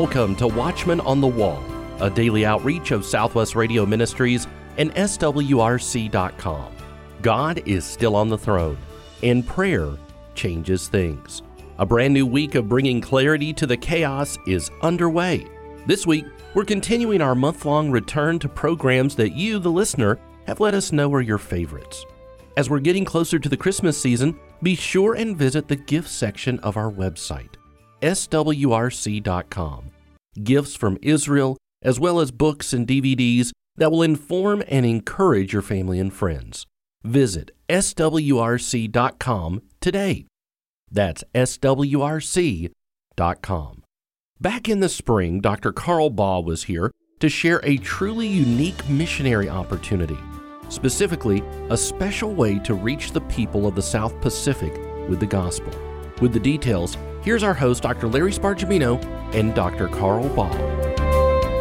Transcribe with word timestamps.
Welcome 0.00 0.34
to 0.36 0.48
Watchman 0.48 1.00
on 1.00 1.20
the 1.20 1.26
Wall, 1.26 1.62
a 2.00 2.08
daily 2.08 2.46
outreach 2.46 2.90
of 2.90 3.04
Southwest 3.04 3.54
Radio 3.54 3.84
Ministries 3.84 4.46
and 4.78 4.94
SWRC.com. 4.94 6.72
God 7.20 7.62
is 7.66 7.84
still 7.84 8.16
on 8.16 8.30
the 8.30 8.38
throne, 8.38 8.78
and 9.22 9.46
prayer 9.46 9.90
changes 10.34 10.88
things. 10.88 11.42
A 11.78 11.84
brand 11.84 12.14
new 12.14 12.24
week 12.24 12.54
of 12.54 12.66
bringing 12.66 13.02
clarity 13.02 13.52
to 13.52 13.66
the 13.66 13.76
chaos 13.76 14.38
is 14.46 14.70
underway. 14.80 15.46
This 15.84 16.06
week, 16.06 16.24
we're 16.54 16.64
continuing 16.64 17.20
our 17.20 17.34
month 17.34 17.66
long 17.66 17.90
return 17.90 18.38
to 18.38 18.48
programs 18.48 19.14
that 19.16 19.36
you, 19.36 19.58
the 19.58 19.70
listener, 19.70 20.18
have 20.46 20.60
let 20.60 20.72
us 20.72 20.92
know 20.92 21.12
are 21.12 21.20
your 21.20 21.36
favorites. 21.36 22.06
As 22.56 22.70
we're 22.70 22.80
getting 22.80 23.04
closer 23.04 23.38
to 23.38 23.50
the 23.50 23.56
Christmas 23.58 24.00
season, 24.00 24.40
be 24.62 24.74
sure 24.74 25.12
and 25.12 25.36
visit 25.36 25.68
the 25.68 25.76
gift 25.76 26.08
section 26.08 26.58
of 26.60 26.78
our 26.78 26.90
website 26.90 27.59
swrc.com. 28.02 29.84
Gifts 30.42 30.76
from 30.76 30.98
Israel, 31.02 31.56
as 31.82 31.98
well 31.98 32.20
as 32.20 32.30
books 32.30 32.72
and 32.72 32.86
DVDs 32.86 33.50
that 33.76 33.90
will 33.90 34.02
inform 34.02 34.62
and 34.68 34.86
encourage 34.86 35.52
your 35.52 35.62
family 35.62 35.98
and 35.98 36.12
friends. 36.12 36.66
Visit 37.02 37.50
swrc.com 37.68 39.62
today. 39.80 40.26
That's 40.90 41.24
swrc.com. 41.34 42.72
Back 44.40 44.68
in 44.68 44.80
the 44.80 44.88
spring, 44.88 45.40
Dr. 45.40 45.72
Carl 45.72 46.10
Baugh 46.10 46.40
was 46.40 46.64
here 46.64 46.90
to 47.20 47.28
share 47.28 47.60
a 47.62 47.76
truly 47.78 48.26
unique 48.26 48.88
missionary 48.88 49.48
opportunity, 49.48 50.18
specifically, 50.68 51.42
a 51.68 51.76
special 51.76 52.34
way 52.34 52.58
to 52.60 52.74
reach 52.74 53.12
the 53.12 53.20
people 53.22 53.66
of 53.66 53.74
the 53.74 53.82
South 53.82 54.18
Pacific 54.20 54.74
with 55.08 55.20
the 55.20 55.26
gospel. 55.26 55.72
With 56.20 56.32
the 56.32 56.40
details, 56.40 56.96
Here's 57.22 57.42
our 57.42 57.52
host, 57.52 57.82
Dr. 57.82 58.08
Larry 58.08 58.32
Spargimino 58.32 59.02
and 59.34 59.54
Dr. 59.54 59.88
Carl 59.88 60.26
Baugh. 60.30 60.56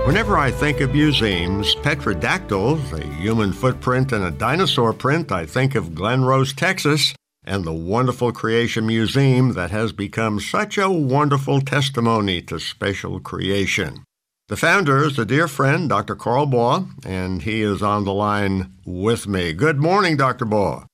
Whenever 0.07 0.37
I 0.37 0.51
think 0.51 0.79
of 0.79 0.93
museums, 0.93 1.75
pterodactyls, 1.83 2.93
a 2.93 3.05
human 3.05 3.51
footprint 3.51 4.13
and 4.13 4.23
a 4.23 4.31
dinosaur 4.31 4.93
print, 4.93 5.33
I 5.33 5.45
think 5.45 5.75
of 5.75 5.93
Glen 5.93 6.23
Rose, 6.23 6.53
Texas, 6.53 7.13
and 7.43 7.65
the 7.65 7.73
wonderful 7.73 8.31
Creation 8.31 8.87
Museum 8.87 9.53
that 9.53 9.71
has 9.71 9.91
become 9.91 10.39
such 10.39 10.77
a 10.77 10.89
wonderful 10.89 11.59
testimony 11.59 12.41
to 12.43 12.57
special 12.57 13.19
creation. 13.19 14.03
The 14.47 14.57
founder 14.57 15.03
is 15.03 15.19
a 15.19 15.25
dear 15.25 15.49
friend, 15.49 15.89
Dr. 15.89 16.15
Carl 16.15 16.45
Baugh, 16.45 16.85
and 17.05 17.41
he 17.41 17.61
is 17.61 17.83
on 17.83 18.05
the 18.05 18.13
line 18.13 18.73
with 18.85 19.27
me. 19.27 19.51
Good 19.51 19.77
morning, 19.77 20.15
Dr. 20.15 20.45
Baugh. 20.45 20.85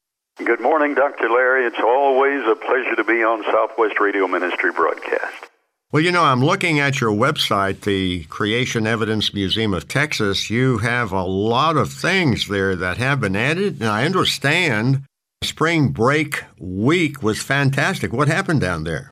Good 0.43 0.59
morning, 0.59 0.95
Dr. 0.95 1.29
Larry. 1.29 1.65
It's 1.65 1.79
always 1.79 2.45
a 2.45 2.55
pleasure 2.55 2.95
to 2.97 3.05
be 3.05 3.23
on 3.23 3.43
Southwest 3.45 4.01
Radio 4.01 4.27
Ministry 4.27 4.69
broadcast. 4.69 5.49
Well, 5.93 6.03
you 6.03 6.11
know, 6.11 6.23
I'm 6.23 6.43
looking 6.43 6.77
at 6.77 6.99
your 6.99 7.11
website, 7.11 7.81
the 7.81 8.25
Creation 8.25 8.85
Evidence 8.85 9.33
Museum 9.33 9.73
of 9.73 9.87
Texas. 9.87 10.49
You 10.49 10.79
have 10.79 11.13
a 11.13 11.23
lot 11.23 11.77
of 11.77 11.89
things 11.89 12.49
there 12.49 12.75
that 12.75 12.97
have 12.97 13.21
been 13.21 13.37
added, 13.37 13.79
and 13.79 13.89
I 13.89 14.05
understand 14.05 15.03
spring 15.41 15.89
break 15.89 16.43
week 16.59 17.23
was 17.23 17.41
fantastic. 17.41 18.11
What 18.11 18.27
happened 18.27 18.59
down 18.59 18.83
there? 18.83 19.11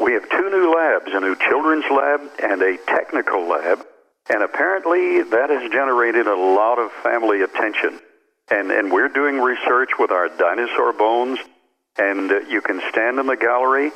We 0.00 0.14
have 0.14 0.28
two 0.30 0.48
new 0.48 0.74
labs 0.74 1.12
a 1.12 1.20
new 1.20 1.36
children's 1.36 1.84
lab 1.90 2.22
and 2.42 2.62
a 2.62 2.78
technical 2.86 3.46
lab, 3.46 3.84
and 4.32 4.42
apparently 4.42 5.22
that 5.22 5.50
has 5.50 5.70
generated 5.70 6.26
a 6.26 6.34
lot 6.34 6.78
of 6.78 6.90
family 7.02 7.42
attention. 7.42 8.00
And, 8.50 8.70
and 8.70 8.92
we're 8.92 9.08
doing 9.08 9.38
research 9.38 9.90
with 9.98 10.10
our 10.10 10.28
dinosaur 10.28 10.92
bones, 10.92 11.38
and 11.98 12.30
uh, 12.30 12.40
you 12.48 12.60
can 12.60 12.80
stand 12.90 13.18
in 13.18 13.26
the 13.26 13.36
gallery 13.36 13.90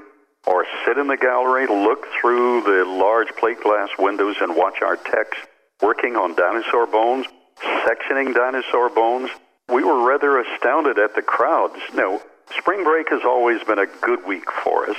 or 0.47 0.65
sit 0.84 0.97
in 0.97 1.09
the 1.09 1.16
gallery, 1.16 1.66
look 1.66 2.06
through 2.21 2.62
the 2.62 2.84
large 2.84 3.28
plate 3.37 3.60
glass 3.60 3.88
windows, 3.98 4.37
and 4.41 4.56
watch 4.56 4.81
our 4.82 4.97
techs 4.97 5.38
working 5.82 6.16
on 6.16 6.34
dinosaur 6.37 6.87
bones, 6.87 7.26
sectioning 7.84 8.34
dinosaur 8.34 8.88
bones. 8.88 9.31
We 9.69 9.82
were 9.82 10.06
rather 10.06 10.41
astounded 10.41 10.98
at 10.98 11.15
the 11.16 11.22
crowds. 11.22 11.81
Now, 11.94 12.21
spring 12.56 12.84
break 12.84 13.09
has 13.10 13.22
always 13.25 13.62
been 13.65 13.81
a 13.81 13.87
good 13.87 14.25
week 14.25 14.50
for 14.62 14.88
us, 14.88 14.97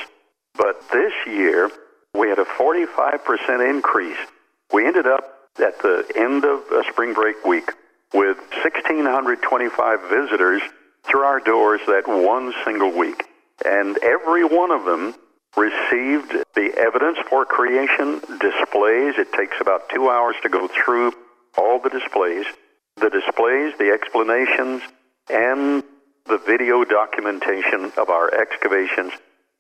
but 0.56 0.82
this 0.92 1.14
year 1.26 1.72
we 2.14 2.28
had 2.28 2.40
a 2.40 2.46
45% 2.46 3.70
increase. 3.70 4.18
We 4.74 4.86
ended 4.86 5.08
up 5.08 5.24
at 5.60 5.82
the 5.82 6.06
end 6.16 6.44
of 6.44 6.60
a 6.72 6.84
spring 6.92 7.14
break 7.14 7.44
week 7.46 7.72
with 8.14 8.38
1,625 8.64 10.10
visitors 10.10 10.62
through 11.04 11.22
our 11.22 11.40
doors 11.40 11.82
that 11.88 12.08
one 12.08 12.54
single 12.66 12.92
week. 12.92 13.24
And 13.66 13.98
every 14.04 14.44
one 14.44 14.72
of 14.72 14.86
them 14.86 15.16
received 15.56 16.32
the 16.56 16.74
evidence 16.78 17.18
for 17.30 17.46
creation 17.46 18.20
displays. 18.40 19.16
It 19.18 19.34
takes 19.34 19.60
about 19.60 19.90
two 19.90 20.10
hours 20.10 20.36
to 20.44 20.50
go 20.50 20.68
through 20.68 21.14
all 21.58 21.80
the 21.80 21.90
displays. 21.90 22.46
The 22.98 23.10
displays, 23.10 23.74
the 23.78 23.92
explanations, 23.92 24.82
and 25.30 25.84
the 26.26 26.38
video 26.38 26.84
documentation 26.84 27.92
of 27.98 28.10
our 28.10 28.34
excavations 28.34 29.14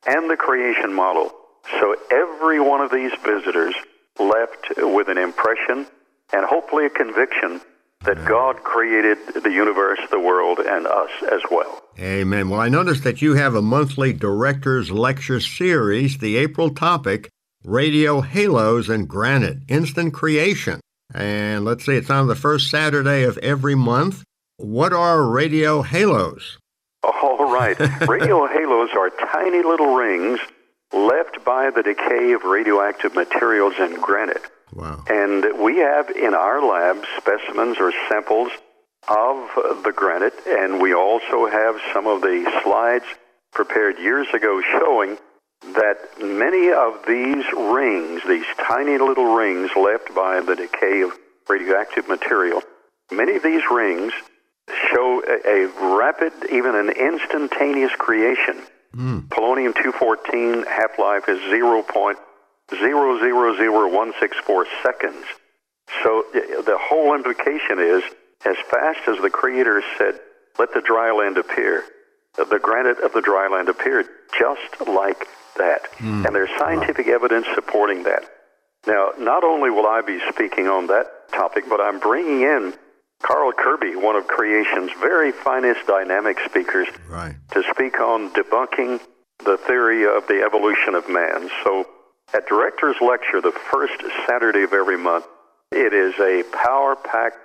and 0.05 0.29
the 0.29 0.37
creation 0.37 0.93
model. 0.93 1.31
So 1.79 1.95
every 2.11 2.59
one 2.59 2.81
of 2.81 2.91
these 2.91 3.11
visitors 3.25 3.75
left 4.19 4.73
with 4.77 5.09
an 5.09 5.17
impression 5.17 5.87
and 6.33 6.45
hopefully 6.45 6.85
a 6.85 6.89
conviction 6.89 7.61
that 8.07 8.25
God 8.25 8.63
created 8.63 9.17
the 9.43 9.51
universe, 9.51 9.99
the 10.09 10.19
world, 10.19 10.59
and 10.59 10.87
us 10.87 11.09
as 11.29 11.41
well. 11.51 11.83
Amen. 11.99 12.49
Well, 12.49 12.61
I 12.61 12.69
noticed 12.69 13.03
that 13.03 13.21
you 13.21 13.35
have 13.35 13.53
a 13.53 13.61
monthly 13.61 14.13
director's 14.13 14.89
lecture 14.89 15.41
series, 15.41 16.17
the 16.17 16.37
April 16.37 16.69
topic, 16.69 17.29
Radio 17.65 18.21
Halos 18.21 18.87
and 18.87 19.09
Granite, 19.09 19.57
Instant 19.67 20.13
Creation. 20.13 20.79
And 21.13 21.65
let's 21.65 21.85
see, 21.85 21.97
it's 21.97 22.09
on 22.09 22.27
the 22.27 22.35
first 22.35 22.71
Saturday 22.71 23.23
of 23.23 23.37
every 23.39 23.75
month. 23.75 24.23
What 24.55 24.93
are 24.93 25.29
radio 25.29 25.81
halos? 25.81 26.57
All 27.03 27.53
right. 27.53 27.77
radio 28.07 28.47
halos 28.47 28.89
are 28.97 29.09
tiny 29.33 29.63
little 29.63 29.95
rings 29.95 30.39
left 30.93 31.43
by 31.43 31.71
the 31.71 31.83
decay 31.83 32.31
of 32.31 32.43
radioactive 32.43 33.15
materials 33.15 33.73
in 33.79 33.95
granite. 33.95 34.43
Wow. 34.73 35.03
And 35.07 35.45
we 35.59 35.77
have 35.77 36.09
in 36.09 36.33
our 36.33 36.61
lab 36.61 37.03
specimens 37.17 37.77
or 37.79 37.93
samples 38.09 38.51
of 39.07 39.83
the 39.83 39.93
granite, 39.95 40.33
and 40.45 40.81
we 40.81 40.93
also 40.93 41.47
have 41.47 41.79
some 41.93 42.07
of 42.07 42.21
the 42.21 42.49
slides 42.63 43.05
prepared 43.53 43.97
years 43.99 44.27
ago 44.33 44.61
showing 44.79 45.17
that 45.73 45.97
many 46.21 46.71
of 46.71 46.99
these 47.07 47.45
rings, 47.53 48.21
these 48.27 48.45
tiny 48.57 48.97
little 48.97 49.35
rings 49.35 49.71
left 49.75 50.13
by 50.13 50.39
the 50.41 50.55
decay 50.55 51.01
of 51.01 51.11
radioactive 51.49 52.07
material, 52.07 52.61
many 53.11 53.37
of 53.37 53.43
these 53.43 53.63
rings 53.71 54.13
show 54.91 55.23
a, 55.27 55.65
a 55.65 55.97
rapid, 55.97 56.33
even 56.51 56.75
an 56.75 56.89
instantaneous 56.89 57.91
creation. 57.97 58.61
Mm. 58.95 59.27
Polonium 59.29 59.73
214 59.73 60.65
half 60.65 60.99
life 60.99 61.27
is 61.27 61.39
0.0 61.39 62.15
0.000164 62.75 64.65
seconds. 64.83 65.25
So 66.03 66.25
the 66.33 66.77
whole 66.79 67.15
implication 67.15 67.79
is, 67.79 68.03
as 68.45 68.57
fast 68.69 69.07
as 69.07 69.17
the 69.21 69.29
Creator 69.29 69.81
said, 69.97 70.19
let 70.59 70.73
the 70.73 70.81
dry 70.81 71.11
land 71.11 71.37
appear, 71.37 71.83
the 72.35 72.59
granite 72.61 72.99
of 72.99 73.13
the 73.13 73.21
dry 73.21 73.47
land 73.47 73.69
appeared, 73.69 74.07
just 74.37 74.81
like 74.87 75.27
that. 75.57 75.91
Mm. 75.97 76.25
And 76.25 76.35
there's 76.35 76.49
scientific 76.59 77.07
wow. 77.07 77.15
evidence 77.15 77.47
supporting 77.55 78.03
that. 78.03 78.23
Now, 78.85 79.11
not 79.17 79.43
only 79.43 79.69
will 79.69 79.87
I 79.87 80.01
be 80.01 80.19
speaking 80.29 80.67
on 80.67 80.87
that 80.87 81.29
topic, 81.31 81.65
but 81.69 81.81
I'm 81.81 81.99
bringing 81.99 82.41
in 82.41 82.73
Carl 83.21 83.51
Kerby, 83.51 84.01
one 84.01 84.15
of 84.15 84.27
creation's 84.27 84.91
very 84.99 85.31
finest 85.31 85.87
dynamic 85.87 86.37
speakers, 86.45 86.87
right. 87.09 87.35
to 87.51 87.63
speak 87.71 87.99
on 87.99 88.29
debunking 88.31 89.01
the 89.43 89.57
theory 89.57 90.05
of 90.05 90.27
the 90.27 90.43
evolution 90.43 90.93
of 90.95 91.09
man. 91.09 91.49
So 91.63 91.87
at 92.33 92.47
Director's 92.47 92.95
Lecture, 93.01 93.41
the 93.41 93.51
first 93.51 93.93
Saturday 94.27 94.63
of 94.63 94.73
every 94.73 94.97
month, 94.97 95.25
it 95.71 95.93
is 95.93 96.13
a 96.19 96.43
power 96.55 96.95
packed 96.95 97.37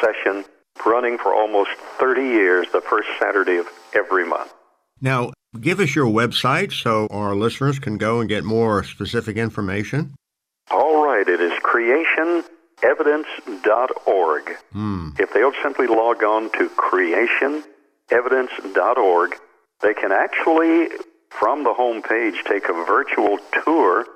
session 0.00 0.44
running 0.84 1.18
for 1.18 1.34
almost 1.34 1.70
30 1.98 2.22
years, 2.22 2.66
the 2.72 2.80
first 2.80 3.08
Saturday 3.18 3.56
of 3.56 3.68
every 3.94 4.24
month. 4.26 4.54
Now, 5.00 5.32
give 5.60 5.78
us 5.80 5.94
your 5.94 6.06
website 6.06 6.72
so 6.72 7.06
our 7.10 7.34
listeners 7.34 7.78
can 7.78 7.98
go 7.98 8.20
and 8.20 8.28
get 8.28 8.44
more 8.44 8.84
specific 8.84 9.36
information. 9.36 10.14
All 10.70 11.04
right, 11.04 11.26
it 11.26 11.40
is 11.40 11.52
creationevidence.org. 11.62 14.56
Hmm. 14.72 15.08
If 15.18 15.32
they'll 15.32 15.54
simply 15.62 15.86
log 15.86 16.22
on 16.22 16.50
to 16.52 16.68
creationevidence.org, 16.68 19.36
they 19.80 19.94
can 19.94 20.12
actually 20.12 20.88
from 21.30 21.64
the 21.64 21.74
home 21.74 22.02
page, 22.02 22.42
take 22.44 22.68
a 22.68 22.72
virtual 22.72 23.38
tour 23.64 24.06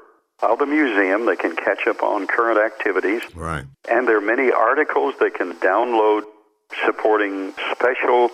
of 0.43 0.59
the 0.59 0.67
museum. 0.67 1.27
They 1.27 1.37
can 1.37 1.55
catch 1.57 1.87
up 1.87 2.03
on 2.03 2.27
current 2.27 2.59
activities. 2.59 3.23
Right. 3.35 3.65
And 3.91 4.09
there 4.09 4.19
are 4.19 4.21
many 4.21 4.51
articles 4.51 5.15
they 5.21 5.31
can 5.31 5.55
download 5.55 6.23
supporting 6.85 7.53
special 7.71 8.31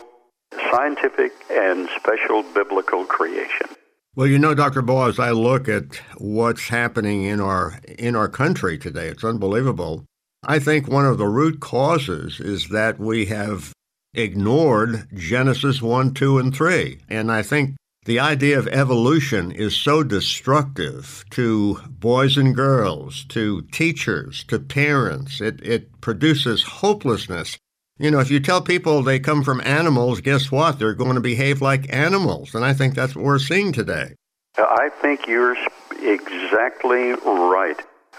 scientific 0.70 1.32
and 1.50 1.88
special 1.96 2.42
biblical 2.54 3.04
creation. 3.04 3.68
Well, 4.14 4.26
you 4.26 4.38
know, 4.38 4.54
Dr. 4.54 4.82
Baugh, 4.82 5.08
as 5.08 5.18
I 5.18 5.30
look 5.30 5.68
at 5.68 6.00
what's 6.16 6.68
happening 6.68 7.24
in 7.24 7.40
our 7.40 7.78
in 7.98 8.16
our 8.16 8.28
country 8.28 8.78
today, 8.78 9.06
it's 9.08 9.22
unbelievable. 9.22 10.04
I 10.42 10.58
think 10.58 10.88
one 10.88 11.04
of 11.04 11.18
the 11.18 11.26
root 11.26 11.60
causes 11.60 12.40
is 12.40 12.68
that 12.68 12.98
we 12.98 13.26
have 13.26 13.72
ignored 14.14 15.08
Genesis 15.14 15.82
1, 15.82 16.14
2, 16.14 16.38
and 16.38 16.54
3. 16.54 17.00
And 17.08 17.30
I 17.30 17.42
think 17.42 17.76
the 18.08 18.18
idea 18.20 18.58
of 18.58 18.66
evolution 18.68 19.52
is 19.52 19.76
so 19.76 20.02
destructive 20.02 21.26
to 21.28 21.78
boys 21.90 22.38
and 22.38 22.56
girls, 22.56 23.24
to 23.24 23.60
teachers, 23.70 24.44
to 24.44 24.58
parents. 24.58 25.42
It, 25.42 25.60
it 25.62 26.00
produces 26.00 26.62
hopelessness. 26.62 27.58
You 27.98 28.10
know, 28.10 28.18
if 28.20 28.30
you 28.30 28.40
tell 28.40 28.62
people 28.62 29.02
they 29.02 29.18
come 29.18 29.44
from 29.44 29.60
animals, 29.60 30.22
guess 30.22 30.50
what? 30.50 30.78
They're 30.78 30.94
going 30.94 31.16
to 31.16 31.20
behave 31.20 31.60
like 31.60 31.92
animals. 31.94 32.54
And 32.54 32.64
I 32.64 32.72
think 32.72 32.94
that's 32.94 33.14
what 33.14 33.26
we're 33.26 33.38
seeing 33.38 33.72
today. 33.72 34.14
I 34.56 34.88
think 35.02 35.26
you're 35.26 35.58
exactly 36.00 37.12
right. 37.12 37.76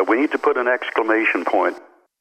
We 0.07 0.21
need 0.21 0.31
to 0.33 0.37
put 0.37 0.55
an 0.55 0.67
exclamation 0.67 1.45
point 1.45 1.77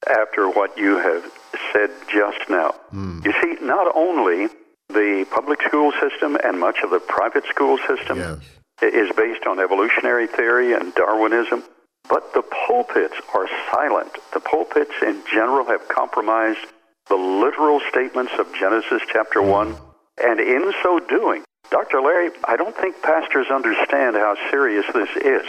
after 0.09 0.49
what 0.49 0.75
you 0.75 0.97
have 0.97 1.31
said 1.71 1.91
just 2.11 2.49
now. 2.49 2.73
Mm. 2.91 3.23
You 3.23 3.33
see, 3.43 3.63
not 3.63 3.95
only 3.95 4.47
the 4.89 5.25
public 5.31 5.61
school 5.61 5.91
system 6.01 6.37
and 6.43 6.59
much 6.59 6.79
of 6.83 6.89
the 6.89 6.99
private 6.99 7.45
school 7.45 7.77
system 7.87 8.17
yes. 8.17 8.39
is 8.81 9.09
based 9.15 9.45
on 9.45 9.59
evolutionary 9.59 10.27
theory 10.27 10.73
and 10.73 10.93
Darwinism, 10.95 11.63
but 12.09 12.33
the 12.33 12.41
pulpits 12.67 13.15
are 13.33 13.47
silent. 13.71 14.11
The 14.33 14.39
pulpits 14.39 14.93
in 15.01 15.21
general 15.31 15.65
have 15.65 15.87
compromised 15.87 16.65
the 17.07 17.15
literal 17.15 17.79
statements 17.89 18.31
of 18.39 18.53
Genesis 18.53 19.01
chapter 19.11 19.39
mm. 19.39 19.49
1. 19.49 19.75
And 20.23 20.39
in 20.39 20.73
so 20.83 20.99
doing, 20.99 21.43
Dr. 21.71 22.01
Larry, 22.01 22.31
I 22.43 22.57
don't 22.57 22.75
think 22.75 23.01
pastors 23.01 23.47
understand 23.47 24.15
how 24.15 24.35
serious 24.49 24.85
this 24.93 25.09
is. 25.17 25.45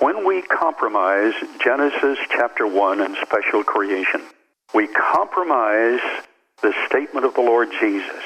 When 0.00 0.26
we 0.26 0.42
compromise 0.42 1.32
Genesis 1.62 2.18
chapter 2.30 2.66
1 2.66 3.00
and 3.00 3.16
special 3.22 3.64
creation, 3.64 4.22
we 4.74 4.88
compromise 4.88 6.00
the 6.62 6.74
statement 6.86 7.24
of 7.24 7.34
the 7.34 7.40
Lord 7.40 7.68
Jesus. 7.80 8.22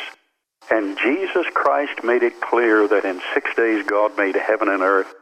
And 0.71 0.97
Jesus 0.99 1.47
Christ 1.53 2.05
made 2.05 2.23
it 2.23 2.41
clear 2.41 2.87
that 2.87 3.05
in 3.05 3.21
six 3.35 3.55
days 3.57 3.85
God 3.87 4.17
made 4.17 4.37
heaven 4.37 4.69
and 4.69 4.83
earth. 4.83 5.13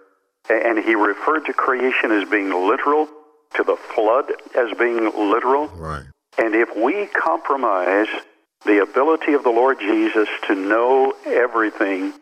And 0.51 0.79
he 0.79 0.95
referred 0.95 1.47
to 1.47 1.53
creation 1.53 2.11
as 2.11 2.29
being 2.29 2.51
literal, 2.51 3.09
to 3.55 3.65
the 3.65 3.77
flood 3.77 4.31
as 4.55 4.77
being 4.79 5.05
literal. 5.31 5.69
Right. 5.69 6.05
And 6.39 6.55
if 6.55 6.75
we 6.77 7.07
compromise 7.07 8.09
the 8.65 8.83
ability 8.83 9.33
of 9.33 9.43
the 9.43 9.51
Lord 9.51 9.79
Jesus 9.81 10.29
to 10.47 10.55
know 10.55 11.15
everything, 11.27 12.13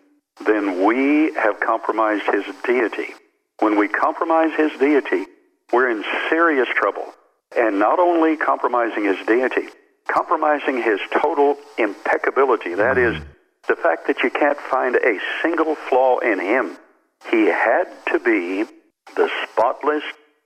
then 0.45 0.85
we 0.85 1.35
have 1.35 1.61
compromised 1.61 2.25
his 2.33 2.45
deity. 2.65 3.15
When 3.61 3.79
we 3.79 3.89
compromise 3.89 4.53
his 4.57 4.73
deity, 4.79 5.27
we're 5.73 5.91
in 5.91 6.05
serious 6.29 6.69
trouble. 6.75 7.13
And 7.57 7.79
not 7.79 7.99
only 7.99 8.37
compromising 8.37 9.05
his 9.05 9.25
deity, 9.27 9.69
compromising 10.09 10.83
his 10.83 11.01
total 11.11 11.57
impeccability. 11.79 12.75
That 12.75 12.99
is, 12.99 13.21
the 13.69 13.77
fact 13.77 14.07
that 14.07 14.23
you 14.23 14.31
can't 14.31 14.59
find 14.59 14.97
a 14.97 15.19
single 15.43 15.75
flaw 15.75 16.19
in 16.19 16.39
him. 16.39 16.77
He 17.31 17.47
had 17.47 17.87
to 18.13 18.19
be 18.21 18.65
the 19.15 19.31
spotless 19.45 20.05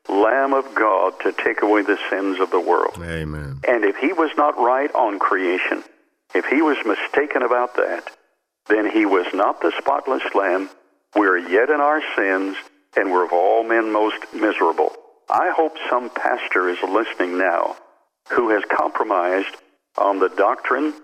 Lamb 0.08 0.54
of 0.54 0.74
God 0.74 1.14
to 1.20 1.32
take 1.32 1.62
away 1.62 1.82
the 1.82 1.98
sins 2.08 2.40
of 2.40 2.50
the 2.50 2.60
world. 2.60 2.98
Amen. 3.00 3.60
And 3.68 3.84
if 3.84 3.96
he 3.96 4.12
was 4.12 4.30
not 4.36 4.58
right 4.58 4.92
on 4.94 5.18
creation, 5.18 5.84
if 6.34 6.46
he 6.46 6.62
was 6.62 6.78
mistaken 6.86 7.42
about 7.42 7.76
that, 7.76 8.10
then 8.68 8.90
he 8.90 9.04
was 9.04 9.26
not 9.34 9.60
the 9.60 9.72
spotless 9.78 10.22
Lamb. 10.34 10.70
We're 11.14 11.38
yet 11.38 11.70
in 11.70 11.80
our 11.80 12.00
sins, 12.16 12.56
and 12.96 13.10
we're 13.10 13.24
of 13.24 13.32
all 13.32 13.64
men 13.64 13.92
most 13.92 14.18
miserable. 14.32 14.92
I 15.28 15.52
hope 15.54 15.76
some 15.88 16.10
pastor 16.10 16.68
is 16.70 16.78
listening 16.82 17.36
now 17.38 17.76
who 18.30 18.50
has 18.50 18.62
compromised 18.70 19.56
on 19.98 20.18
the 20.18 20.28
doctrine 20.28 20.94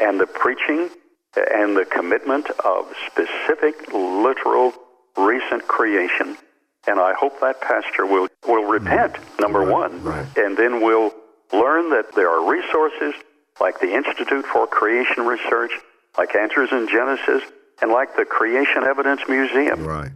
and 0.00 0.20
the 0.20 0.26
preaching 0.26 0.90
and 1.36 1.76
the 1.76 1.84
commitment 1.84 2.48
of 2.64 2.92
specific, 3.06 3.92
literal, 3.92 4.72
recent 5.16 5.66
creation 5.66 6.36
and 6.86 7.00
I 7.00 7.14
hope 7.14 7.40
that 7.40 7.60
pastor 7.60 8.06
will, 8.06 8.28
will 8.46 8.64
repent, 8.64 9.14
mm-hmm. 9.14 9.42
number 9.42 9.60
right, 9.60 9.72
one, 9.72 10.02
right. 10.02 10.26
and 10.36 10.56
then 10.56 10.82
we'll 10.82 11.12
learn 11.52 11.90
that 11.90 12.14
there 12.14 12.28
are 12.28 12.50
resources 12.50 13.14
like 13.60 13.80
the 13.80 13.94
Institute 13.94 14.44
for 14.46 14.66
Creation 14.66 15.24
Research, 15.26 15.72
like 16.18 16.34
Answers 16.34 16.70
in 16.72 16.88
Genesis, 16.88 17.42
and 17.80 17.90
like 17.90 18.16
the 18.16 18.24
Creation 18.24 18.84
Evidence 18.84 19.22
Museum. 19.28 19.84
Right. 19.84 20.10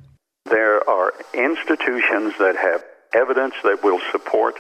There 0.44 0.88
are 0.88 1.12
institutions 1.34 2.34
that 2.38 2.56
have 2.56 2.84
evidence 3.14 3.54
that 3.64 3.82
will 3.82 4.00
support, 4.10 4.56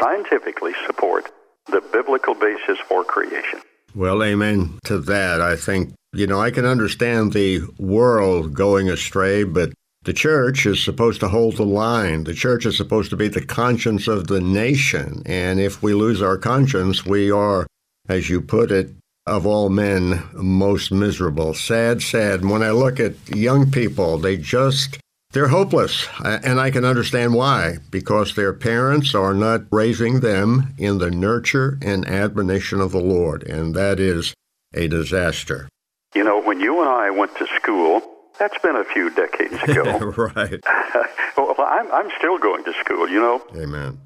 scientifically 0.00 0.72
support, 0.86 1.30
the 1.66 1.80
biblical 1.92 2.34
basis 2.34 2.78
for 2.88 3.04
creation. 3.04 3.60
Well, 3.94 4.22
amen 4.22 4.78
to 4.84 4.98
that. 4.98 5.40
I 5.40 5.56
think, 5.56 5.94
you 6.12 6.26
know, 6.26 6.40
I 6.40 6.50
can 6.50 6.64
understand 6.64 7.32
the 7.32 7.60
world 7.78 8.54
going 8.54 8.90
astray, 8.90 9.44
but 9.44 9.72
the 10.02 10.12
church 10.12 10.66
is 10.66 10.82
supposed 10.82 11.20
to 11.20 11.28
hold 11.28 11.56
the 11.56 11.64
line. 11.64 12.24
The 12.24 12.34
church 12.34 12.66
is 12.66 12.76
supposed 12.76 13.10
to 13.10 13.16
be 13.16 13.28
the 13.28 13.44
conscience 13.44 14.08
of 14.08 14.26
the 14.26 14.40
nation. 14.40 15.22
And 15.24 15.60
if 15.60 15.82
we 15.82 15.94
lose 15.94 16.20
our 16.20 16.36
conscience, 16.36 17.06
we 17.06 17.30
are, 17.30 17.66
as 18.08 18.28
you 18.28 18.40
put 18.40 18.70
it, 18.70 18.90
of 19.26 19.46
all 19.46 19.70
men, 19.70 20.22
most 20.34 20.92
miserable. 20.92 21.54
Sad, 21.54 22.02
sad. 22.02 22.44
When 22.44 22.62
I 22.62 22.70
look 22.72 23.00
at 23.00 23.14
young 23.34 23.70
people, 23.70 24.18
they 24.18 24.36
just, 24.36 24.98
they're 25.34 25.48
hopeless. 25.48 26.08
Uh, 26.24 26.38
and 26.42 26.60
I 26.60 26.70
can 26.70 26.84
understand 26.84 27.34
why, 27.34 27.78
because 27.90 28.34
their 28.34 28.54
parents 28.54 29.14
are 29.14 29.34
not 29.34 29.62
raising 29.70 30.20
them 30.20 30.74
in 30.78 30.98
the 30.98 31.10
nurture 31.10 31.78
and 31.82 32.08
admonition 32.08 32.80
of 32.80 32.92
the 32.92 33.00
Lord. 33.00 33.42
And 33.42 33.74
that 33.74 34.00
is 34.00 34.32
a 34.72 34.88
disaster. 34.88 35.68
You 36.14 36.24
know, 36.24 36.40
when 36.40 36.60
you 36.60 36.80
and 36.80 36.88
I 36.88 37.10
went 37.10 37.36
to 37.38 37.46
school, 37.56 38.00
that's 38.38 38.56
been 38.58 38.76
a 38.76 38.84
few 38.84 39.10
decades 39.10 39.60
ago. 39.64 39.98
right. 40.36 40.60
well, 41.36 41.54
I'm, 41.58 41.90
I'm 41.92 42.10
still 42.18 42.38
going 42.38 42.64
to 42.64 42.72
school, 42.74 43.08
you 43.08 43.20
know. 43.20 43.42
Amen. 43.56 43.98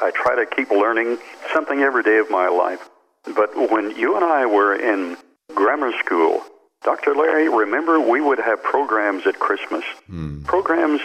I 0.00 0.12
try 0.12 0.36
to 0.36 0.46
keep 0.46 0.70
learning 0.70 1.18
something 1.52 1.80
every 1.80 2.02
day 2.02 2.18
of 2.18 2.30
my 2.30 2.48
life. 2.48 2.88
But 3.24 3.56
when 3.72 3.96
you 3.96 4.14
and 4.14 4.24
I 4.24 4.46
were 4.46 4.74
in 4.74 5.16
grammar 5.54 5.92
school, 5.98 6.44
Dr. 6.86 7.16
Larry, 7.16 7.48
remember 7.48 7.98
we 7.98 8.20
would 8.20 8.38
have 8.38 8.62
programs 8.62 9.26
at 9.26 9.40
Christmas, 9.40 9.82
hmm. 10.06 10.44
programs 10.44 11.00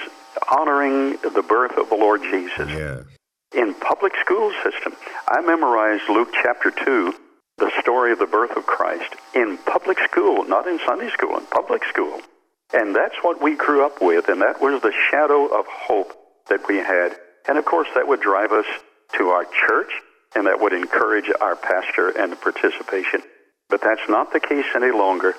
honoring 0.56 1.18
the 1.24 1.42
birth 1.42 1.76
of 1.76 1.90
the 1.90 1.96
Lord 1.96 2.22
Jesus. 2.22 2.70
In 3.56 3.74
public 3.74 4.14
school 4.24 4.54
system, 4.64 4.96
I 5.28 5.42
memorized 5.42 6.04
Luke 6.08 6.30
chapter 6.40 6.70
2, 6.70 7.16
the 7.58 7.72
story 7.82 8.12
of 8.12 8.20
the 8.20 8.28
birth 8.28 8.56
of 8.56 8.68
Christ, 8.68 9.16
in 9.34 9.58
public 9.66 9.98
school, 10.08 10.44
not 10.46 10.68
in 10.68 10.80
Sunday 10.86 11.10
school, 11.10 11.36
in 11.36 11.48
public 11.48 11.84
school. 11.86 12.22
And 12.74 12.96
that's 12.96 13.16
what 13.24 13.42
we 13.42 13.56
grew 13.56 13.84
up 13.84 14.04
with, 14.04 14.30
and 14.30 14.40
that 14.44 14.62
was 14.62 14.84
the 14.84 14.94
shadow 15.10 15.48
of 15.48 15.66
hope 15.66 16.14
that 16.48 16.68
we 16.70 16.78
had. 16.78 17.16
And 17.50 17.58
of 17.58 17.66
course, 17.66 17.88
that 17.96 18.08
would 18.08 18.22
drive 18.22 18.52
us 18.52 18.68
to 19.18 19.30
our 19.30 19.46
church, 19.68 19.92
and 20.36 20.46
that 20.46 20.62
would 20.62 20.74
encourage 20.74 21.32
our 21.42 21.56
pastor 21.56 22.10
and 22.10 22.32
the 22.32 22.36
participation. 22.36 23.24
But 23.68 23.82
that's 23.82 24.08
not 24.08 24.32
the 24.32 24.40
case 24.40 24.66
any 24.76 24.92
longer. 24.92 25.34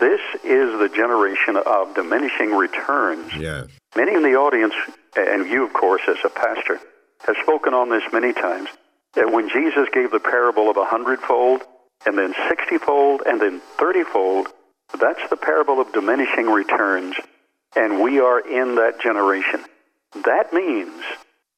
This 0.00 0.20
is 0.44 0.78
the 0.78 0.90
generation 0.94 1.56
of 1.56 1.94
diminishing 1.94 2.52
returns. 2.52 3.32
Yes. 3.34 3.66
Many 3.96 4.14
in 4.14 4.22
the 4.22 4.36
audience, 4.36 4.74
and 5.16 5.48
you, 5.48 5.64
of 5.64 5.72
course, 5.72 6.02
as 6.08 6.18
a 6.24 6.28
pastor, 6.28 6.80
have 7.26 7.36
spoken 7.42 7.74
on 7.74 7.90
this 7.90 8.04
many 8.12 8.32
times, 8.32 8.68
that 9.14 9.32
when 9.32 9.48
Jesus 9.48 9.88
gave 9.92 10.10
the 10.10 10.20
parable 10.20 10.70
of 10.70 10.76
a 10.76 10.84
hundredfold, 10.84 11.62
and 12.06 12.16
then 12.16 12.34
sixtyfold, 12.48 13.22
and 13.26 13.40
then 13.40 13.60
thirtyfold, 13.76 14.46
that's 15.00 15.28
the 15.30 15.36
parable 15.36 15.80
of 15.80 15.92
diminishing 15.92 16.46
returns, 16.46 17.16
and 17.74 18.00
we 18.00 18.20
are 18.20 18.40
in 18.40 18.76
that 18.76 19.00
generation. 19.00 19.64
That 20.24 20.52
means 20.52 21.02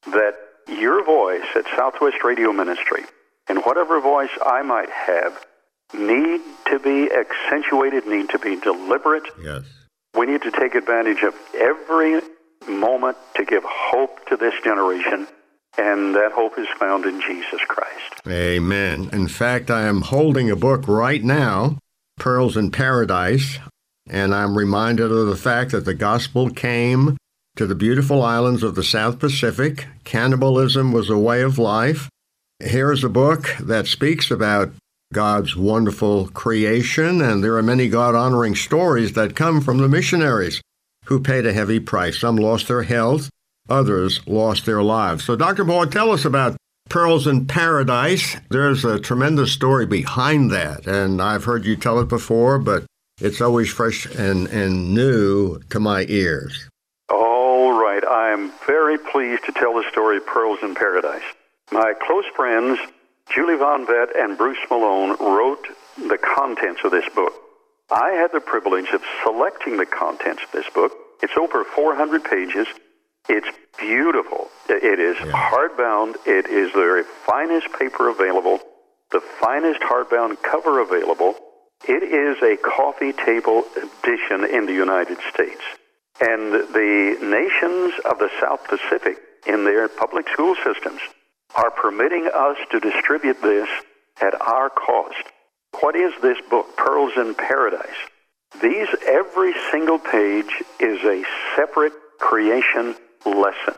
that 0.07 0.33
your 0.67 1.05
voice 1.05 1.45
at 1.55 1.65
Southwest 1.75 2.23
Radio 2.23 2.51
Ministry, 2.51 3.03
and 3.47 3.59
whatever 3.59 4.01
voice 4.01 4.31
I 4.43 4.63
might 4.63 4.89
have, 4.89 5.45
need 5.93 6.41
to 6.67 6.79
be 6.79 7.11
accentuated, 7.11 8.07
need 8.07 8.29
to 8.29 8.39
be 8.39 8.55
deliberate. 8.59 9.23
Yes. 9.41 9.63
We 10.17 10.25
need 10.25 10.41
to 10.43 10.51
take 10.51 10.75
advantage 10.75 11.23
of 11.23 11.33
every 11.55 12.21
moment 12.67 13.17
to 13.35 13.45
give 13.45 13.63
hope 13.65 14.25
to 14.27 14.37
this 14.37 14.53
generation, 14.63 15.27
and 15.77 16.15
that 16.15 16.31
hope 16.33 16.57
is 16.57 16.67
found 16.79 17.05
in 17.05 17.21
Jesus 17.21 17.61
Christ. 17.67 18.21
Amen. 18.27 19.09
In 19.11 19.27
fact, 19.27 19.71
I 19.71 19.83
am 19.83 20.01
holding 20.01 20.49
a 20.49 20.55
book 20.55 20.87
right 20.87 21.23
now 21.23 21.77
Pearls 22.17 22.55
in 22.55 22.71
Paradise, 22.71 23.57
and 24.07 24.35
I'm 24.35 24.57
reminded 24.57 25.11
of 25.11 25.27
the 25.27 25.35
fact 25.35 25.71
that 25.71 25.85
the 25.85 25.93
gospel 25.93 26.49
came 26.49 27.17
to 27.55 27.65
the 27.65 27.75
beautiful 27.75 28.21
islands 28.21 28.63
of 28.63 28.75
the 28.75 28.83
South 28.83 29.19
Pacific. 29.19 29.87
Cannibalism 30.03 30.91
was 30.91 31.09
a 31.09 31.17
way 31.17 31.41
of 31.41 31.57
life. 31.57 32.09
Here's 32.59 33.03
a 33.03 33.09
book 33.09 33.55
that 33.59 33.87
speaks 33.87 34.29
about 34.29 34.71
God's 35.11 35.55
wonderful 35.55 36.27
creation, 36.29 37.21
and 37.21 37.43
there 37.43 37.57
are 37.57 37.63
many 37.63 37.89
God 37.89 38.15
honoring 38.15 38.55
stories 38.55 39.13
that 39.13 39.35
come 39.35 39.61
from 39.61 39.77
the 39.79 39.89
missionaries. 39.89 40.61
who 41.05 41.19
paid 41.19 41.45
a 41.45 41.51
heavy 41.53 41.79
price. 41.79 42.19
Some 42.19 42.35
lost 42.37 42.67
their 42.67 42.83
health, 42.83 43.29
others 43.67 44.21
lost 44.27 44.65
their 44.65 44.83
lives. 44.83 45.25
So, 45.25 45.35
Dr. 45.35 45.63
Baugh, 45.65 45.85
tell 45.85 46.11
us 46.11 46.25
about 46.25 46.55
Pearls 46.89 47.25
in 47.25 47.47
Paradise. 47.47 48.37
There's 48.49 48.85
a 48.85 48.99
tremendous 48.99 49.51
story 49.51 49.85
behind 49.85 50.51
that, 50.51 50.85
and 50.87 51.21
I've 51.21 51.45
heard 51.45 51.65
you 51.65 51.75
tell 51.75 51.99
it 51.99 52.07
before, 52.07 52.59
but 52.59 52.85
it's 53.19 53.41
always 53.41 53.69
fresh 53.69 54.05
and, 54.15 54.47
and 54.47 54.93
new 54.93 55.59
to 55.69 55.79
my 55.79 56.05
ears. 56.07 56.69
All 57.09 57.79
right. 57.81 58.03
I'm 58.07 58.51
very 58.67 58.97
pleased 58.97 59.43
to 59.45 59.51
tell 59.51 59.73
the 59.73 59.89
story 59.89 60.17
of 60.17 60.25
Pearls 60.25 60.59
in 60.61 60.75
Paradise. 60.75 61.23
My 61.71 61.93
close 62.05 62.25
friends, 62.35 62.79
Julie 63.29 63.57
Von 63.57 63.85
Vett 63.85 64.09
and 64.15 64.37
Bruce 64.37 64.57
Malone, 64.69 65.15
wrote 65.19 65.67
the 65.97 66.17
contents 66.17 66.81
of 66.83 66.91
this 66.91 67.07
book. 67.13 67.33
I 67.89 68.11
had 68.11 68.31
the 68.31 68.39
privilege 68.39 68.89
of 68.93 69.01
selecting 69.23 69.77
the 69.77 69.85
contents 69.85 70.43
of 70.43 70.51
this 70.51 70.69
book. 70.73 70.93
It's 71.21 71.37
over 71.37 71.63
400 71.63 72.23
pages. 72.23 72.67
It's 73.29 73.47
beautiful. 73.77 74.49
It 74.69 74.99
is 74.99 75.17
yeah. 75.19 75.31
hardbound. 75.31 76.15
It 76.25 76.47
is 76.47 76.71
the 76.73 76.79
very 76.79 77.03
finest 77.25 77.67
paper 77.77 78.09
available, 78.09 78.59
the 79.11 79.21
finest 79.39 79.81
hardbound 79.81 80.41
cover 80.41 80.79
available. 80.79 81.35
It 81.87 82.03
is 82.03 82.41
a 82.41 82.57
coffee 82.57 83.13
table 83.13 83.65
edition 83.75 84.45
in 84.45 84.65
the 84.65 84.73
United 84.73 85.17
States. 85.33 85.61
And 86.19 86.53
the 86.53 87.17
nations 87.21 87.93
of 88.05 88.19
the 88.19 88.29
South 88.39 88.63
Pacific, 88.67 89.17
in 89.47 89.65
their 89.65 89.87
public 89.87 90.29
school 90.29 90.55
systems, 90.63 91.01
are 91.55 91.71
permitting 91.71 92.29
us 92.33 92.57
to 92.71 92.79
distribute 92.79 93.41
this 93.41 93.67
at 94.21 94.39
our 94.41 94.69
cost. 94.69 95.23
What 95.79 95.95
is 95.95 96.13
this 96.21 96.37
book, 96.49 96.75
Pearls 96.77 97.13
in 97.15 97.35
Paradise? 97.35 97.87
These, 98.61 98.89
every 99.07 99.53
single 99.71 99.97
page 99.97 100.51
is 100.79 101.01
a 101.03 101.23
separate 101.55 101.93
creation 102.19 102.95
lesson. 103.25 103.75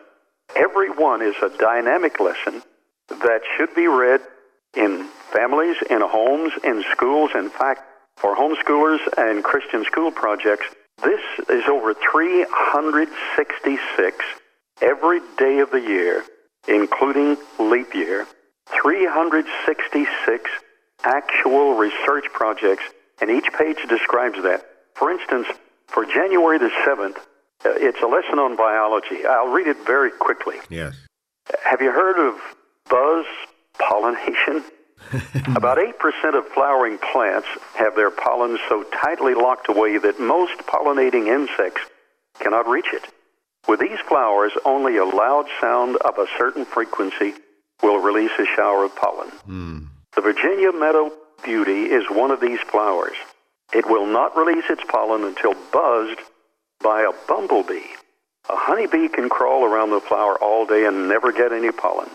Every 0.56 0.90
one 0.90 1.22
is 1.22 1.36
a 1.42 1.50
dynamic 1.50 2.20
lesson 2.20 2.64
that 3.10 3.42
should 3.56 3.74
be 3.76 3.88
read 3.88 4.22
in 4.76 5.08
families, 5.32 5.78
in 5.90 6.02
homes, 6.02 6.52
in 6.64 6.84
schools. 6.92 7.32
In 7.36 7.50
fact, 7.50 7.82
for 8.18 8.36
homeschoolers 8.36 9.00
and 9.18 9.44
Christian 9.44 9.86
school 9.86 10.12
projects, 10.12 10.66
this 11.04 11.22
is 11.50 11.64
over 11.68 11.94
366 11.94 14.26
every 14.82 15.20
day 15.38 15.60
of 15.60 15.70
the 15.72 15.82
year, 15.82 16.24
including 16.68 17.38
leap 17.60 17.94
year, 17.94 18.28
366 18.82 20.50
actual 21.04 21.76
research 21.76 22.26
projects, 22.34 22.84
and 23.22 23.30
each 23.30 23.52
page 23.54 23.78
describes 23.88 24.42
that. 24.44 24.66
For 24.96 25.12
instance, 25.12 25.48
for 25.88 26.06
January 26.06 26.58
the 26.58 26.72
7th, 26.86 27.18
uh, 27.66 27.72
it's 27.76 28.02
a 28.02 28.08
lesson 28.08 28.40
on 28.40 28.56
biology. 28.56 29.26
I'll 29.26 29.52
read 29.52 29.68
it 29.68 29.86
very 29.86 30.12
quickly. 30.12 30.58
Yes. 30.70 30.96
Have 31.64 31.82
you 31.82 31.92
heard 31.92 32.20
of 32.20 32.40
buzz 32.90 33.26
pollination? 33.80 34.64
About 35.56 35.78
8% 35.78 36.38
of 36.38 36.48
flowering 36.50 36.98
plants 36.98 37.48
have 37.76 37.96
their 37.96 38.10
pollen 38.10 38.58
so 38.70 38.84
tightly 38.84 39.34
locked 39.34 39.70
away 39.70 39.98
that 39.98 40.20
most 40.20 40.58
pollinating 40.60 41.28
insects 41.28 41.82
cannot 42.40 42.68
reach 42.68 42.88
it. 42.94 43.04
With 43.68 43.80
these 43.80 44.00
flowers, 44.08 44.52
only 44.66 44.98
a 44.98 45.06
loud 45.06 45.46
sound 45.62 45.98
of 45.98 46.18
a 46.18 46.28
certain 46.38 46.66
frequency 46.66 47.34
will 47.82 47.98
release 48.00 48.32
a 48.38 48.46
shower 48.56 48.84
of 48.84 48.96
pollen. 48.96 49.30
Mm. 49.48 49.88
The 50.16 50.22
Virginia 50.22 50.72
Meadow 50.72 51.12
Beauty 51.44 51.86
is 51.86 52.04
one 52.10 52.32
of 52.32 52.40
these 52.40 52.60
flowers. 52.60 53.16
It 53.74 53.86
will 53.88 54.06
not 54.06 54.38
release 54.38 54.66
its 54.70 54.84
pollen 54.88 55.24
until 55.24 55.56
buzzed 55.72 56.20
by 56.82 57.02
a 57.02 57.28
bumblebee. 57.28 57.88
A 58.50 58.56
honeybee 58.56 59.08
can 59.08 59.30
crawl 59.30 59.64
around 59.64 59.90
the 59.90 60.02
flower 60.02 60.38
all 60.42 60.66
day 60.66 60.86
and 60.86 61.08
never 61.08 61.32
get 61.32 61.52
any 61.52 61.72
pollen. 61.72 62.10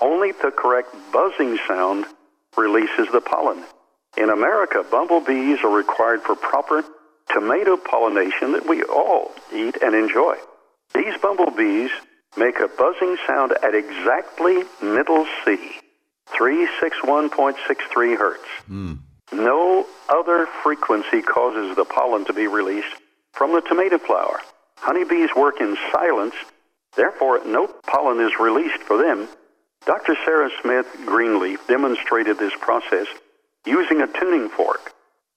Only 0.00 0.32
the 0.32 0.50
correct 0.50 0.94
buzzing 1.12 1.58
sound 1.66 2.06
releases 2.56 3.08
the 3.12 3.20
pollen. 3.20 3.64
In 4.16 4.30
America, 4.30 4.84
bumblebees 4.90 5.60
are 5.62 5.70
required 5.70 6.22
for 6.22 6.34
proper 6.34 6.82
tomato 7.30 7.76
pollination 7.76 8.52
that 8.52 8.68
we 8.68 8.82
all 8.82 9.32
eat 9.52 9.76
and 9.82 9.94
enjoy. 9.94 10.36
These 10.98 11.16
bumblebees 11.22 11.92
make 12.36 12.58
a 12.58 12.66
buzzing 12.66 13.16
sound 13.24 13.52
at 13.62 13.72
exactly 13.72 14.64
middle 14.82 15.26
C, 15.44 15.56
361.63 16.30 18.18
hertz. 18.18 18.42
Mm. 18.68 18.98
No 19.32 19.86
other 20.08 20.46
frequency 20.64 21.22
causes 21.22 21.76
the 21.76 21.84
pollen 21.84 22.24
to 22.24 22.32
be 22.32 22.48
released 22.48 22.96
from 23.32 23.52
the 23.52 23.60
tomato 23.60 23.98
flower. 23.98 24.40
Honeybees 24.78 25.30
work 25.36 25.60
in 25.60 25.76
silence, 25.92 26.34
therefore, 26.96 27.42
no 27.46 27.68
pollen 27.86 28.18
is 28.18 28.32
released 28.40 28.82
for 28.82 29.00
them. 29.00 29.28
Dr. 29.86 30.16
Sarah 30.24 30.50
Smith 30.62 30.88
Greenleaf 31.06 31.64
demonstrated 31.68 32.40
this 32.40 32.54
process 32.60 33.06
using 33.64 34.00
a 34.00 34.08
tuning 34.08 34.48
fork. 34.48 34.92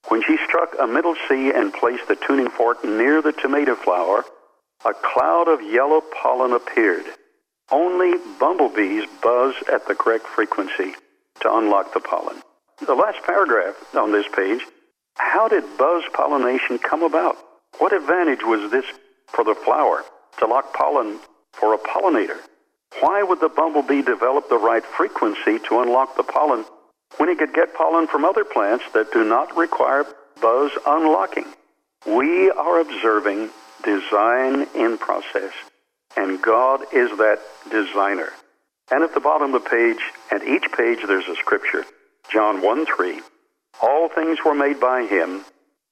When 0.07 0.23
she 0.23 0.37
struck 0.37 0.73
a 0.79 0.87
middle 0.87 1.15
C 1.29 1.51
and 1.51 1.71
placed 1.71 2.07
the 2.07 2.15
tuning 2.15 2.49
fork 2.49 2.83
near 2.83 3.21
the 3.21 3.33
tomato 3.33 3.75
flower, 3.75 4.25
a 4.85 4.93
cloud 4.93 5.47
of 5.47 5.61
yellow 5.61 6.01
pollen 6.01 6.53
appeared. 6.53 7.05
Only 7.71 8.17
bumblebees 8.39 9.05
buzz 9.21 9.55
at 9.71 9.87
the 9.87 9.95
correct 9.95 10.27
frequency 10.27 10.93
to 11.41 11.55
unlock 11.55 11.93
the 11.93 11.99
pollen. 11.99 12.41
The 12.85 12.95
last 12.95 13.23
paragraph 13.23 13.75
on 13.95 14.11
this 14.11 14.25
page 14.35 14.61
how 15.17 15.47
did 15.47 15.77
buzz 15.77 16.03
pollination 16.13 16.79
come 16.79 17.03
about? 17.03 17.37
What 17.77 17.93
advantage 17.93 18.43
was 18.43 18.71
this 18.71 18.85
for 19.27 19.43
the 19.43 19.55
flower 19.55 20.03
to 20.39 20.47
lock 20.47 20.73
pollen 20.73 21.19
for 21.53 21.73
a 21.73 21.77
pollinator? 21.77 22.39
Why 22.99 23.23
would 23.23 23.39
the 23.39 23.49
bumblebee 23.49 24.01
develop 24.01 24.49
the 24.49 24.57
right 24.57 24.83
frequency 24.83 25.59
to 25.67 25.81
unlock 25.81 26.17
the 26.17 26.23
pollen 26.23 26.65
when 27.17 27.29
it 27.29 27.37
could 27.37 27.53
get 27.53 27.73
pollen 27.75 28.07
from 28.07 28.25
other 28.25 28.43
plants 28.43 28.83
that 28.93 29.13
do 29.13 29.23
not 29.23 29.55
require 29.55 30.05
buzz 30.41 30.71
unlocking? 30.85 31.45
We 32.05 32.49
are 32.51 32.79
observing 32.79 33.51
design 33.83 34.67
in 34.75 34.97
process, 34.97 35.53
and 36.15 36.41
God 36.41 36.81
is 36.93 37.09
that 37.17 37.39
designer. 37.69 38.29
And 38.91 39.03
at 39.03 39.13
the 39.13 39.19
bottom 39.19 39.53
of 39.53 39.63
the 39.63 39.69
page, 39.69 40.01
at 40.31 40.43
each 40.43 40.65
page, 40.75 40.99
there's 41.07 41.27
a 41.27 41.35
scripture. 41.35 41.85
John 42.31 42.61
1 42.61 42.85
3. 42.85 43.21
All 43.81 44.09
things 44.09 44.39
were 44.45 44.53
made 44.53 44.79
by 44.79 45.05
him, 45.05 45.45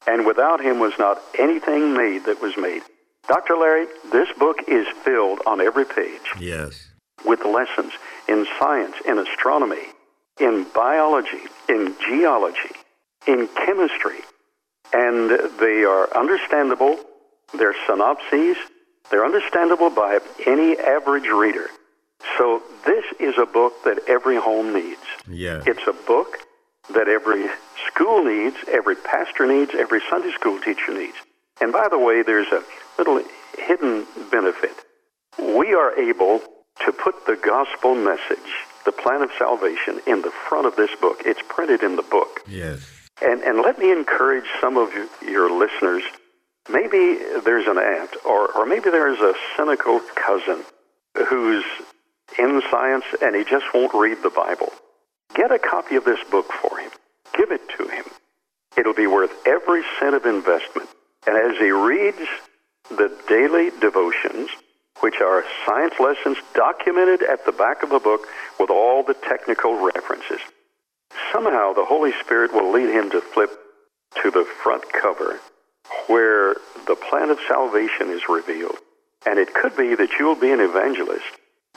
and 0.05 0.25
without 0.25 0.61
him 0.61 0.79
was 0.79 0.93
not 0.99 1.21
anything 1.37 1.93
made 1.93 2.25
that 2.25 2.41
was 2.41 2.55
made. 2.57 2.81
Dr. 3.27 3.57
Larry, 3.57 3.87
this 4.11 4.29
book 4.37 4.57
is 4.67 4.87
filled 5.03 5.39
on 5.45 5.61
every 5.61 5.85
page. 5.85 6.21
Yes. 6.39 6.87
With 7.25 7.45
lessons 7.45 7.93
in 8.27 8.45
science, 8.59 8.95
in 9.05 9.17
astronomy, 9.17 9.87
in 10.39 10.65
biology, 10.73 11.43
in 11.67 11.95
geology, 11.99 12.75
in 13.27 13.47
chemistry. 13.49 14.19
And 14.93 15.29
they 15.59 15.83
are 15.83 16.15
understandable 16.17 16.99
they're 17.57 17.75
synopses. 17.87 18.57
They're 19.11 19.25
understandable 19.25 19.89
by 19.89 20.19
any 20.45 20.77
average 20.77 21.27
reader. 21.27 21.67
So 22.37 22.61
this 22.85 23.05
is 23.19 23.35
a 23.37 23.45
book 23.45 23.73
that 23.85 23.99
every 24.07 24.37
home 24.37 24.73
needs. 24.73 25.01
Yeah. 25.27 25.63
It's 25.65 25.87
a 25.87 25.93
book 25.93 26.37
that 26.93 27.07
every 27.07 27.47
school 27.87 28.23
needs, 28.23 28.57
every 28.67 28.95
pastor 28.95 29.45
needs, 29.47 29.71
every 29.73 30.01
Sunday 30.09 30.31
school 30.31 30.59
teacher 30.59 30.93
needs. 30.93 31.15
And 31.61 31.71
by 31.71 31.87
the 31.89 31.99
way, 31.99 32.23
there's 32.23 32.47
a 32.47 32.63
little 32.97 33.21
hidden 33.57 34.05
benefit. 34.31 34.73
We 35.37 35.73
are 35.73 35.97
able 35.97 36.41
to 36.85 36.91
put 36.91 37.25
the 37.25 37.35
gospel 37.35 37.95
message, 37.95 38.53
the 38.85 38.91
plan 38.91 39.21
of 39.21 39.29
salvation, 39.37 40.01
in 40.07 40.21
the 40.21 40.31
front 40.31 40.67
of 40.67 40.75
this 40.75 40.91
book. 40.99 41.21
It's 41.25 41.41
printed 41.47 41.83
in 41.83 41.95
the 41.95 42.03
book. 42.03 42.41
Yes. 42.47 42.85
And, 43.21 43.41
and 43.41 43.61
let 43.61 43.79
me 43.79 43.91
encourage 43.91 44.45
some 44.61 44.77
of 44.77 44.89
your 45.21 45.51
listeners 45.51 46.03
maybe 46.69 47.19
there's 47.43 47.67
an 47.67 47.77
aunt, 47.77 48.11
or, 48.25 48.51
or 48.51 48.65
maybe 48.65 48.89
there's 48.89 49.19
a 49.19 49.33
cynical 49.57 49.99
cousin 50.15 50.63
who's 51.27 51.65
in 52.37 52.61
science 52.69 53.05
and 53.21 53.35
he 53.35 53.43
just 53.43 53.65
won't 53.73 53.93
read 53.93 54.17
the 54.23 54.29
Bible. 54.29 54.71
Get 55.35 55.51
a 55.51 55.59
copy 55.59 55.95
of 55.95 56.05
this 56.05 56.19
book 56.29 56.51
for 56.51 56.77
him. 56.77 56.91
Give 57.37 57.51
it 57.51 57.61
to 57.77 57.87
him. 57.87 58.05
It'll 58.77 58.93
be 58.93 59.07
worth 59.07 59.31
every 59.45 59.83
cent 59.99 60.15
of 60.15 60.25
investment. 60.25 60.89
And 61.27 61.35
as 61.37 61.57
he 61.57 61.71
reads 61.71 62.27
the 62.89 63.15
daily 63.27 63.71
devotions, 63.79 64.49
which 65.01 65.21
are 65.21 65.45
science 65.65 65.93
lessons 65.99 66.37
documented 66.53 67.23
at 67.23 67.45
the 67.45 67.51
back 67.51 67.83
of 67.83 67.89
the 67.89 67.99
book 67.99 68.27
with 68.59 68.69
all 68.69 69.03
the 69.03 69.13
technical 69.13 69.79
references, 69.79 70.39
somehow 71.31 71.73
the 71.73 71.85
Holy 71.85 72.11
Spirit 72.23 72.53
will 72.53 72.71
lead 72.71 72.89
him 72.89 73.09
to 73.11 73.21
flip 73.21 73.51
to 74.21 74.31
the 74.31 74.45
front 74.63 74.83
cover 74.91 75.39
where 76.07 76.55
the 76.87 76.95
plan 76.95 77.29
of 77.29 77.39
salvation 77.47 78.09
is 78.09 78.21
revealed. 78.29 78.77
And 79.25 79.37
it 79.37 79.53
could 79.53 79.75
be 79.75 79.95
that 79.95 80.11
you'll 80.17 80.35
be 80.35 80.51
an 80.51 80.59
evangelist 80.59 81.25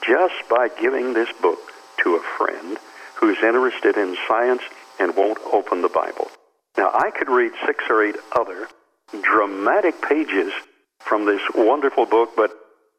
just 0.05 0.47
by 0.49 0.69
giving 0.79 1.13
this 1.13 1.29
book 1.41 1.59
to 2.03 2.15
a 2.15 2.21
friend 2.37 2.77
who's 3.15 3.37
interested 3.43 3.97
in 3.97 4.17
science 4.27 4.61
and 4.99 5.15
won't 5.15 5.39
open 5.51 5.81
the 5.81 5.89
Bible. 5.89 6.29
Now, 6.77 6.91
I 6.93 7.11
could 7.11 7.29
read 7.29 7.51
six 7.65 7.83
or 7.89 8.03
eight 8.03 8.15
other 8.35 8.67
dramatic 9.21 10.01
pages 10.01 10.51
from 10.99 11.25
this 11.25 11.41
wonderful 11.53 12.05
book, 12.05 12.31
but 12.35 12.51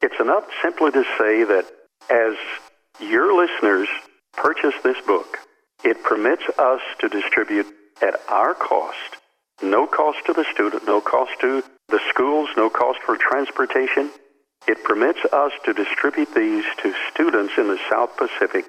it's 0.02 0.20
enough 0.20 0.44
simply 0.62 0.92
to 0.92 1.04
say 1.18 1.44
that 1.44 1.66
as 2.10 2.36
your 3.00 3.34
listeners 3.34 3.88
purchase 4.32 4.74
this 4.82 5.00
book, 5.06 5.38
it 5.82 6.02
permits 6.02 6.44
us 6.58 6.80
to 7.00 7.08
distribute 7.08 7.66
at 8.02 8.20
our 8.28 8.54
cost, 8.54 9.16
no 9.62 9.86
cost 9.86 10.18
to 10.26 10.32
the 10.32 10.44
student, 10.52 10.86
no 10.86 11.00
cost 11.00 11.32
to 11.40 11.62
the 11.88 12.00
schools, 12.08 12.48
no 12.56 12.70
cost 12.70 13.00
for 13.04 13.16
transportation. 13.16 14.10
It 14.66 14.82
permits 14.84 15.20
us 15.32 15.52
to 15.64 15.72
distribute 15.72 16.34
these 16.34 16.64
to 16.82 16.94
students 17.10 17.54
in 17.58 17.68
the 17.68 17.78
South 17.90 18.16
Pacific 18.16 18.64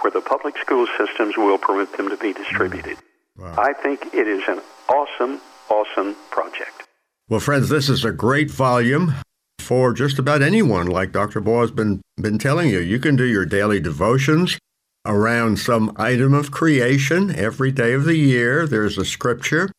where 0.00 0.10
the 0.10 0.20
public 0.20 0.56
school 0.58 0.86
systems 0.96 1.36
will 1.36 1.58
permit 1.58 1.96
them 1.96 2.08
to 2.08 2.16
be 2.16 2.32
distributed. 2.32 2.96
Wow. 3.36 3.54
I 3.58 3.72
think 3.72 4.14
it 4.14 4.28
is 4.28 4.42
an 4.48 4.60
awesome, 4.88 5.40
awesome 5.68 6.16
project. 6.30 6.86
Well, 7.28 7.40
friends, 7.40 7.68
this 7.68 7.88
is 7.88 8.04
a 8.04 8.12
great 8.12 8.50
volume 8.50 9.14
for 9.58 9.92
just 9.92 10.18
about 10.18 10.42
anyone, 10.42 10.86
like 10.86 11.12
Dr. 11.12 11.40
Baugh 11.40 11.60
has 11.60 11.70
been, 11.70 12.00
been 12.16 12.38
telling 12.38 12.70
you. 12.70 12.78
You 12.78 12.98
can 12.98 13.16
do 13.16 13.24
your 13.24 13.46
daily 13.46 13.80
devotions 13.80 14.58
around 15.06 15.58
some 15.58 15.92
item 15.96 16.34
of 16.34 16.50
creation 16.50 17.34
every 17.34 17.72
day 17.72 17.92
of 17.92 18.04
the 18.04 18.16
year. 18.16 18.66
There's 18.66 18.98
a 18.98 19.04
scripture. 19.04 19.70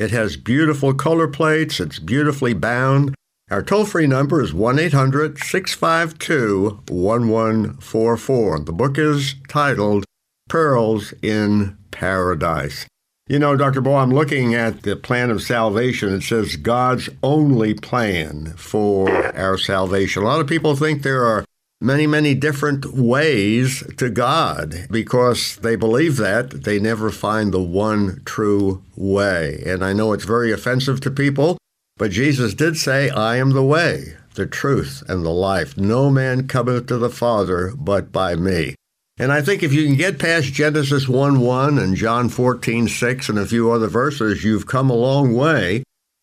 It 0.00 0.12
has 0.12 0.38
beautiful 0.38 0.94
color 0.94 1.28
plates, 1.28 1.78
it's 1.78 1.98
beautifully 1.98 2.54
bound. 2.54 3.14
Our 3.50 3.62
toll 3.62 3.84
free 3.84 4.06
number 4.06 4.40
is 4.40 4.54
1 4.54 4.78
800 4.78 5.36
652 5.36 6.80
1144. 6.88 8.60
The 8.60 8.72
book 8.72 8.96
is 8.96 9.34
titled 9.46 10.06
Pearls 10.48 11.12
in 11.20 11.76
Paradise. 11.90 12.86
You 13.28 13.40
know, 13.40 13.56
Dr. 13.56 13.82
Baugh, 13.82 13.98
I'm 13.98 14.10
looking 14.10 14.54
at 14.54 14.84
the 14.84 14.96
plan 14.96 15.30
of 15.30 15.42
salvation. 15.42 16.14
It 16.14 16.22
says 16.22 16.56
God's 16.56 17.10
only 17.22 17.74
plan 17.74 18.54
for 18.56 19.36
our 19.36 19.58
salvation. 19.58 20.22
A 20.22 20.26
lot 20.26 20.40
of 20.40 20.46
people 20.46 20.76
think 20.76 21.02
there 21.02 21.26
are 21.26 21.44
many, 21.80 22.06
many 22.06 22.34
different 22.34 22.92
ways 22.94 23.82
to 23.96 24.10
God 24.10 24.86
because 24.90 25.56
they 25.56 25.76
believe 25.76 26.16
that. 26.18 26.64
They 26.64 26.78
never 26.78 27.10
find 27.10 27.52
the 27.52 27.62
one 27.62 28.22
true 28.24 28.82
way. 28.96 29.62
And 29.66 29.84
I 29.84 29.92
know 29.92 30.12
it's 30.12 30.24
very 30.24 30.52
offensive 30.52 31.00
to 31.02 31.10
people, 31.10 31.56
but 31.96 32.10
Jesus 32.10 32.54
did 32.54 32.76
say, 32.76 33.08
I 33.10 33.36
am 33.36 33.50
the 33.50 33.64
way, 33.64 34.16
the 34.34 34.46
truth, 34.46 35.02
and 35.08 35.24
the 35.24 35.30
life. 35.30 35.76
No 35.76 36.10
man 36.10 36.46
cometh 36.48 36.86
to 36.86 36.98
the 36.98 37.10
Father 37.10 37.72
but 37.76 38.12
by 38.12 38.34
me. 38.34 38.74
And 39.18 39.32
I 39.32 39.42
think 39.42 39.62
if 39.62 39.72
you 39.72 39.84
can 39.84 39.96
get 39.96 40.18
past 40.18 40.52
Genesis 40.52 41.06
1 41.06 41.40
1 41.40 41.78
and 41.78 41.94
John 41.94 42.30
14 42.30 42.88
6 42.88 43.28
and 43.28 43.38
a 43.38 43.44
few 43.44 43.70
other 43.70 43.88
verses, 43.88 44.44
you've 44.44 44.66
come 44.66 44.88
a 44.88 44.94
long 44.94 45.34
way. 45.34 45.82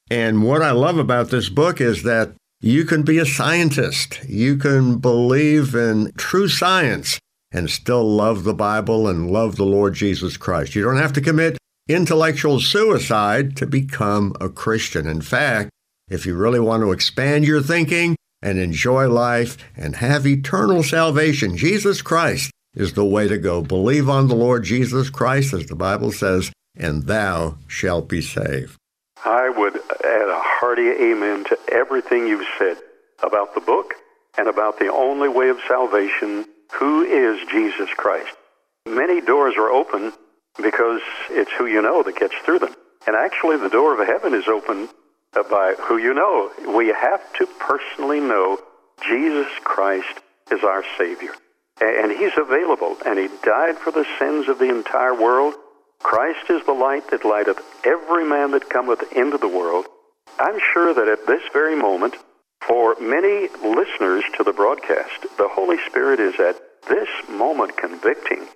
And 0.10 0.44
what 0.44 0.64
I 0.64 0.72
love 0.72 0.98
about 0.98 1.30
this 1.30 1.50
book 1.50 1.80
is 1.80 2.04
that 2.04 2.32
you 2.60 2.86
can 2.86 3.04
be 3.04 3.20
a 3.20 3.26
scientist. 3.26 4.20
You 4.28 4.58
can 4.58 4.98
believe 4.98 5.76
in 5.76 6.12
true 6.18 6.48
science 6.48 7.20
and 7.52 7.70
still 7.70 8.04
love 8.04 8.44
the 8.44 8.54
Bible 8.54 9.08
and 9.08 9.32
love 9.32 9.56
the 9.56 9.66
Lord 9.66 9.94
Jesus 9.94 10.38
Christ. 10.38 10.76
You 10.76 10.84
don't 10.84 10.98
have 10.98 11.14
to 11.14 11.22
commit 11.22 11.58
intellectual 11.88 12.60
suicide 12.60 13.56
to 13.58 13.66
become 13.66 14.34
a 14.42 14.50
Christian. 14.50 15.08
In 15.08 15.22
fact, 15.22 15.70
if 16.10 16.26
you 16.26 16.36
really 16.36 16.60
want 16.60 16.84
to 16.84 16.92
expand 16.92 17.46
your 17.46 17.62
thinking 17.62 18.16
and 18.42 18.58
enjoy 18.58 19.08
life 19.08 19.58
and 19.76 19.96
have 19.98 20.26
eternal 20.26 20.84
salvation, 20.84 21.58
Jesus 21.58 22.02
Christ 22.02 22.52
is 22.74 22.94
the 22.94 23.06
way 23.06 23.28
to 23.28 23.38
go. 23.38 23.62
Believe 23.62 24.10
on 24.10 24.28
the 24.28 24.36
Lord 24.36 24.64
Jesus 24.64 25.10
Christ, 25.10 25.54
as 25.54 25.68
the 25.68 25.76
Bible 25.76 26.12
says, 26.12 26.52
and 26.76 27.04
thou 27.04 27.58
shalt 27.68 28.08
be 28.08 28.22
saved. 28.22 28.78
I 29.26 29.50
would 29.50 29.80
hearty 30.68 30.90
amen 30.90 31.46
to 31.46 31.58
everything 31.72 32.28
you've 32.28 32.46
said 32.60 32.76
about 33.24 33.56
the 33.56 33.62
book 33.62 33.94
and 34.38 34.50
about 34.50 34.78
the 34.78 34.92
only 34.92 35.30
way 35.30 35.48
of 35.48 35.58
salvation, 35.66 36.46
who 36.74 37.04
is 37.04 37.40
Jesus 37.50 37.90
Christ. 37.96 38.36
Many 38.86 39.22
doors 39.22 39.54
are 39.58 39.70
open 39.70 40.12
because 40.62 41.00
it's 41.30 41.54
who 41.58 41.68
you 41.68 41.82
know 41.82 42.04
that 42.04 42.20
gets 42.20 42.36
through 42.44 42.60
them. 42.60 42.76
And 43.08 43.16
actually, 43.16 43.56
the 43.56 43.70
door 43.70 43.94
of 43.94 44.06
heaven 44.06 44.34
is 44.34 44.50
open 44.50 44.90
by 45.50 45.76
who 45.80 45.96
you 46.00 46.14
know. 46.14 46.52
We 46.76 46.88
have 46.88 47.22
to 47.36 47.48
personally 47.60 48.20
know 48.20 48.60
Jesus 49.08 49.48
Christ 49.64 50.20
is 50.52 50.66
our 50.66 50.84
Savior. 50.98 51.32
And 51.80 52.12
He's 52.12 52.38
available, 52.38 52.98
and 53.06 53.18
He 53.18 53.30
died 53.42 53.78
for 53.78 53.92
the 53.92 54.06
sins 54.20 54.50
of 54.50 54.60
the 54.60 54.68
entire 54.68 55.16
world. 55.16 55.54
Christ 56.04 56.50
is 56.50 56.66
the 56.66 56.74
light 56.74 57.10
that 57.12 57.24
lighteth 57.24 57.62
every 57.86 58.26
man 58.26 58.52
that 58.52 58.70
cometh 58.70 59.14
into 59.14 59.38
the 59.38 59.48
world. 59.48 59.86
I'm 60.40 60.60
sure 60.74 60.94
that 60.94 61.08
at 61.08 61.26
this 61.26 61.42
very 61.52 61.76
moment, 61.76 62.16
for 62.62 62.96
many 63.00 63.48
listeners 63.64 64.24
to 64.38 64.44
the 64.44 64.54
broadcast, 64.54 65.24
the 65.38 65.48
Holy 65.48 65.78
Spirit 65.88 66.20
is 66.20 66.40
at 66.40 66.56
this 66.88 67.10
moment 67.30 67.78
convicting 67.78 68.48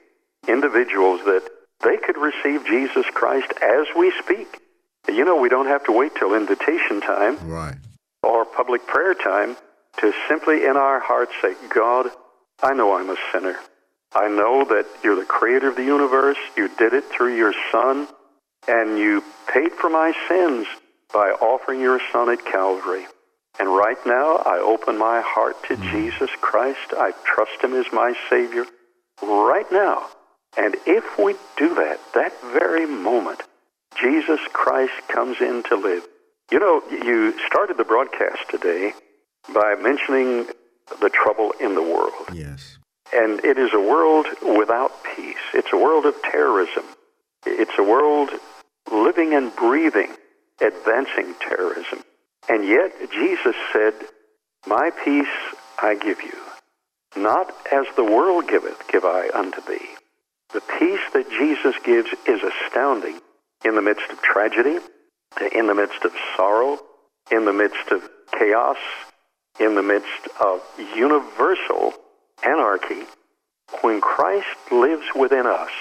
individuals 0.48 1.22
that 1.26 1.48
they 1.84 1.98
could 1.98 2.17
receive 2.17 2.65
Jesus 2.65 3.06
Christ 3.13 3.52
as 3.62 3.88
we 3.96 4.12
speak. 4.20 4.60
You 5.08 5.26
know, 5.26 5.38
we 5.38 5.50
don't 5.50 5.67
have 5.67 5.84
to 5.86 5.91
wait 5.91 6.15
till 6.15 6.36
invitation 6.36 7.02
time 7.02 7.38
right. 7.50 7.76
or 8.24 8.46
public 8.46 8.86
prayer 8.86 9.15
time 9.15 9.58
to 9.98 10.13
simply 10.28 10.65
in 10.65 10.78
our 10.78 11.00
hearts 11.00 11.34
say, 11.41 11.56
God, 11.74 12.08
I 12.62 12.74
know 12.74 12.96
I'm 12.96 13.10
a 13.10 13.17
sinner. 13.32 13.58
I 14.13 14.28
know 14.28 14.65
that 14.65 14.86
you're 15.04 15.15
the 15.15 15.26
creator 15.26 15.70
of 15.70 15.76
the 15.76 15.84
universe. 15.84 16.38
You 16.56 16.70
did 16.78 16.94
it 16.94 17.06
through 17.06 17.36
your 17.38 17.54
son, 17.72 18.08
and 18.67 18.98
you 18.98 19.24
paid 19.48 19.72
for 19.72 19.89
my 19.89 20.13
sins 20.28 20.67
by 21.13 21.30
offering 21.30 21.82
your 21.82 22.00
son 22.12 22.30
at 22.30 22.45
Calvary. 22.45 23.06
And 23.60 23.69
right 23.69 23.97
now, 24.06 24.38
I 24.38 24.60
open 24.60 24.97
my 24.97 25.21
heart 25.21 25.62
to 25.67 25.76
mm. 25.76 25.91
Jesus 25.91 26.30
Christ. 26.39 26.93
I 26.93 27.12
trust 27.26 27.62
him 27.62 27.74
as 27.74 27.86
my 27.91 28.13
Savior 28.30 28.65
right 29.21 29.69
now. 29.71 30.08
And 30.58 30.76
if 30.86 31.17
we 31.17 31.36
do 31.58 31.76
that, 31.76 32.00
that 32.13 32.34
very 32.41 32.86
moment, 32.86 33.41
Jesus 34.02 34.39
Christ 34.54 34.93
comes 35.08 35.38
in 35.41 35.63
to 35.63 35.76
live. 35.76 36.08
You 36.52 36.60
know, 36.60 36.82
you 36.89 37.38
started 37.47 37.78
the 37.78 37.84
broadcast 37.84 38.50
today 38.50 38.93
by 39.54 39.76
mentioning 39.76 40.47
the 41.00 41.10
trouble 41.10 41.54
in 41.60 41.76
the 41.76 41.82
world. 41.82 42.28
Yes. 42.34 42.78
And 43.13 43.43
it 43.43 43.58
is 43.58 43.74
a 43.74 43.80
world 43.80 44.28
without 44.41 44.91
peace. 45.04 45.36
It's 45.54 45.71
a 45.74 45.78
world 45.78 46.06
of 46.06 46.21
terrorism. 46.24 46.84
It's 47.45 47.78
a 47.78 47.84
world 47.84 48.30
living 48.91 49.34
and 49.34 49.56
breathing, 49.56 50.12
advancing 50.62 51.36
terrorism. 51.39 52.04
And 52.50 52.67
yet, 52.67 53.12
Jesus 53.12 53.56
said, 53.74 53.93
My 54.67 54.91
peace 55.04 55.28
I 55.82 55.95
give 55.95 56.21
you. 56.21 56.38
Not 57.15 57.54
as 57.71 57.86
the 57.95 58.04
world 58.04 58.47
giveth, 58.47 58.88
give 58.88 59.04
I 59.06 59.30
unto 59.34 59.62
thee. 59.62 59.89
The 60.54 60.62
peace 60.80 61.02
that 61.13 61.30
Jesus 61.30 61.76
gives 61.84 62.10
is 62.28 62.41
astounding 62.43 63.19
in 63.65 63.76
the 63.76 63.82
midst 63.82 64.10
of 64.12 64.21
tragedy, 64.21 64.80
in 65.54 65.67
the 65.67 65.76
midst 65.76 66.04
of 66.04 66.13
sorrow, 66.36 66.80
in 67.32 67.45
the 67.45 67.54
midst 67.54 67.91
of 67.91 68.10
chaos, 68.38 68.78
in 69.60 69.76
the 69.76 69.84
midst 69.84 70.28
of 70.43 70.62
universal 70.95 71.93
anarchy, 72.43 73.04
when 73.82 74.02
Christ 74.02 74.47
lives 74.71 75.06
within 75.15 75.45
us, 75.45 75.71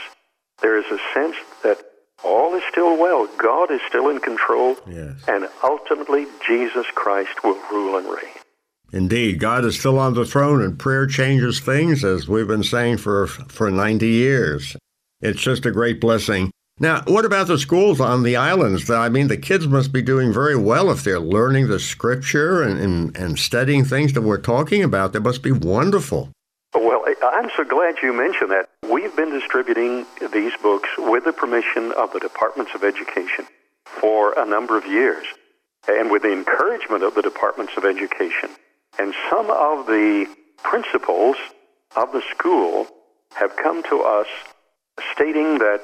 there 0.62 0.79
is 0.79 0.87
a 0.87 0.99
sense 1.14 1.37
that 1.62 1.79
all 2.24 2.54
is 2.54 2.62
still 2.70 2.96
well. 2.96 3.28
God 3.38 3.70
is 3.70 3.80
still 3.88 4.09
in 4.09 4.20
control. 4.20 4.76
Yes. 4.88 5.16
And 5.28 5.48
ultimately, 5.62 6.26
Jesus 6.46 6.87
Christ 6.94 7.42
will 7.44 7.59
rule 7.70 7.96
and 7.96 8.06
reign. 8.06 8.35
Indeed, 8.92 9.38
God 9.38 9.64
is 9.64 9.78
still 9.78 9.98
on 9.98 10.14
the 10.14 10.24
throne, 10.24 10.62
and 10.62 10.78
prayer 10.78 11.06
changes 11.06 11.61
things, 11.61 12.04
as 12.04 12.28
we've 12.28 12.48
been 12.48 12.64
saying 12.64 12.98
for, 12.98 13.28
for 13.28 13.70
90 13.70 14.06
years. 14.06 14.76
It's 15.20 15.40
just 15.40 15.64
a 15.64 15.70
great 15.70 16.00
blessing. 16.00 16.50
Now, 16.80 17.02
what 17.06 17.26
about 17.26 17.46
the 17.46 17.59
schools 17.59 18.00
on 18.00 18.22
the 18.22 18.37
islands? 18.37 18.90
I 18.90 19.11
mean, 19.11 19.28
the 19.28 19.37
kids 19.37 19.68
must 19.68 19.92
be 19.92 20.00
doing 20.00 20.33
very 20.33 20.56
well 20.56 20.90
if 20.90 21.04
they're 21.04 21.20
learning 21.20 21.68
the 21.68 21.78
scripture 21.78 22.62
and, 22.62 22.80
and, 22.80 23.16
and 23.16 23.38
studying 23.38 23.85
things 23.85 24.14
that 24.14 24.22
we're 24.22 24.38
talking 24.38 24.83
about. 24.83 25.12
That 25.12 25.20
must 25.20 25.42
be 25.42 25.52
wonderful. 25.52 26.30
Well, 26.74 27.04
I'm 27.22 27.50
so 27.56 27.64
glad 27.64 27.96
you 28.02 28.12
mentioned 28.12 28.52
that. 28.52 28.68
We've 28.88 29.14
been 29.14 29.30
distributing 29.30 30.06
these 30.33 30.52
books 30.62 30.88
with 30.96 31.24
the 31.24 31.33
permission 31.33 31.92
of 31.92 32.12
the 32.12 32.20
Departments 32.20 32.72
of 32.74 32.85
Education 32.85 33.46
for 33.85 34.38
a 34.38 34.46
number 34.46 34.78
of 34.78 34.87
years 34.87 35.26
and 35.88 36.11
with 36.11 36.22
the 36.22 36.33
encouragement 36.33 37.02
of 37.02 37.14
the 37.14 37.22
Departments 37.22 37.72
of 37.76 37.85
Education. 37.85 38.50
And 38.98 39.14
some 39.28 39.50
of 39.50 39.87
the 39.87 40.26
principals 40.62 41.37
of 41.96 42.12
the 42.12 42.22
school 42.30 42.87
have 43.35 43.56
come 43.56 43.83
to 43.85 44.02
us 44.02 44.26
stating 45.14 45.59
that 45.59 45.83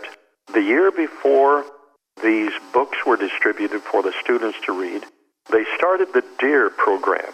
the 0.53 0.62
year 0.62 0.92
before 0.92 1.64
these 2.22 2.53
books 2.72 2.99
were 3.05 3.16
distributed 3.16 3.83
for 3.83 4.03
the 4.03 4.12
students 4.22 4.59
to 4.66 4.72
read, 4.72 5.05
they 5.51 5.64
started 5.77 6.12
the 6.12 6.25
DEAR 6.38 6.70
program. 6.70 7.33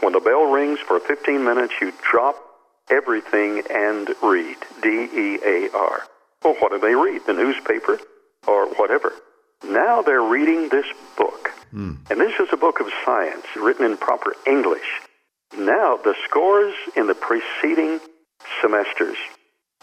When 0.00 0.12
the 0.12 0.20
bell 0.20 0.44
rings 0.50 0.78
for 0.80 1.00
15 1.00 1.44
minutes, 1.44 1.74
you 1.80 1.92
drop 2.08 2.36
everything 2.90 3.62
and 3.70 4.08
read. 4.22 4.56
D 4.82 4.88
E 4.88 5.38
A 5.44 5.70
R. 5.74 6.02
Well, 6.44 6.54
what 6.60 6.72
do 6.72 6.78
they 6.78 6.94
read? 6.94 7.22
The 7.26 7.32
newspaper 7.32 7.98
or 8.46 8.66
whatever. 8.74 9.12
Now 9.64 10.02
they're 10.02 10.22
reading 10.22 10.68
this 10.68 10.86
book. 11.16 11.50
Hmm. 11.70 11.94
And 12.10 12.20
this 12.20 12.38
is 12.40 12.48
a 12.52 12.56
book 12.56 12.80
of 12.80 12.88
science 13.04 13.46
written 13.56 13.86
in 13.86 13.96
proper 13.96 14.34
English. 14.46 15.00
Now, 15.56 15.98
the 15.98 16.14
scores 16.24 16.74
in 16.96 17.06
the 17.06 17.14
preceding 17.14 18.00
semesters 18.60 19.18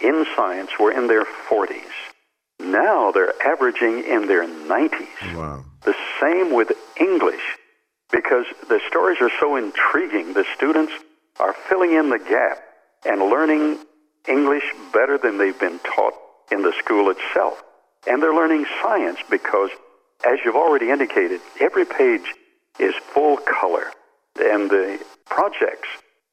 in 0.02 0.26
science 0.36 0.72
were 0.80 0.92
in 0.92 1.08
their 1.08 1.26
40s. 1.26 1.84
Now 2.60 3.12
they're 3.12 3.34
averaging 3.46 4.04
in 4.04 4.28
their 4.28 4.46
90s. 4.46 5.36
Wow. 5.36 5.64
The 5.84 5.96
same 6.20 6.54
with 6.54 6.72
English, 7.00 7.42
because 8.12 8.46
the 8.68 8.82
stories 8.88 9.20
are 9.22 9.32
so 9.40 9.56
intriguing. 9.56 10.34
The 10.34 10.46
students 10.56 10.92
are 11.40 11.54
filling 11.70 11.94
in 11.94 12.10
the 12.10 12.20
gap 12.20 12.60
and 13.06 13.22
learning 13.22 13.78
English 14.28 14.64
better 14.94 15.18
than 15.18 15.38
they've 15.38 15.60
been 15.60 15.80
taught 15.80 16.14
in 16.52 16.62
the 16.62 16.74
school 16.84 17.10
itself. 17.10 17.62
And 18.08 18.22
they're 18.22 18.34
learning 18.34 18.66
science 18.82 19.20
because, 19.30 19.70
as 20.26 20.40
you've 20.44 20.56
already 20.56 20.90
indicated, 20.90 21.42
every 21.60 21.86
page 21.86 22.34
is 22.80 22.94
full 23.14 23.38
color. 23.38 23.92
And 24.40 24.70
the 24.70 25.04
projects, 25.26 25.88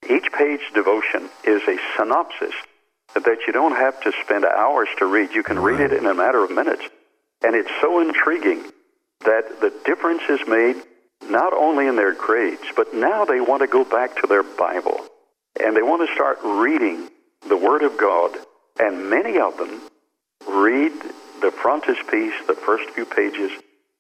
each 0.09 0.31
page 0.33 0.61
devotion 0.75 1.29
is 1.45 1.63
a 1.67 1.77
synopsis 1.97 2.55
that 3.15 3.39
you 3.47 3.53
don't 3.53 3.75
have 3.75 4.01
to 4.03 4.13
spend 4.25 4.45
hours 4.45 4.89
to 4.99 5.07
read. 5.07 5.31
You 5.33 5.43
can 5.43 5.59
read 5.59 5.81
it 5.81 5.93
in 5.93 6.07
a 6.07 6.15
matter 6.15 6.45
of 6.45 6.51
minutes. 6.51 6.83
And 7.43 7.55
it's 7.55 7.71
so 7.81 8.01
intriguing 8.01 8.65
that 9.25 9.61
the 9.61 9.73
difference 9.85 10.23
is 10.29 10.41
made 10.47 10.77
not 11.29 11.53
only 11.53 11.87
in 11.87 11.97
their 11.97 12.13
grades, 12.13 12.63
but 12.77 12.95
now 12.95 13.25
they 13.25 13.41
want 13.41 13.63
to 13.63 13.67
go 13.67 13.85
back 13.85 14.21
to 14.21 14.27
their 14.27 14.43
Bible 14.43 15.01
and 15.61 15.77
they 15.77 15.83
want 15.83 16.07
to 16.09 16.15
start 16.15 16.39
reading 16.43 17.09
the 17.49 17.57
Word 17.57 17.83
of 17.83 17.97
God. 17.97 18.37
And 18.79 19.09
many 19.09 19.39
of 19.39 19.57
them 19.57 19.81
read 20.49 20.93
the 21.41 21.51
frontispiece, 21.51 22.35
the 22.47 22.55
first 22.55 22.91
few 22.91 23.05
pages, 23.05 23.51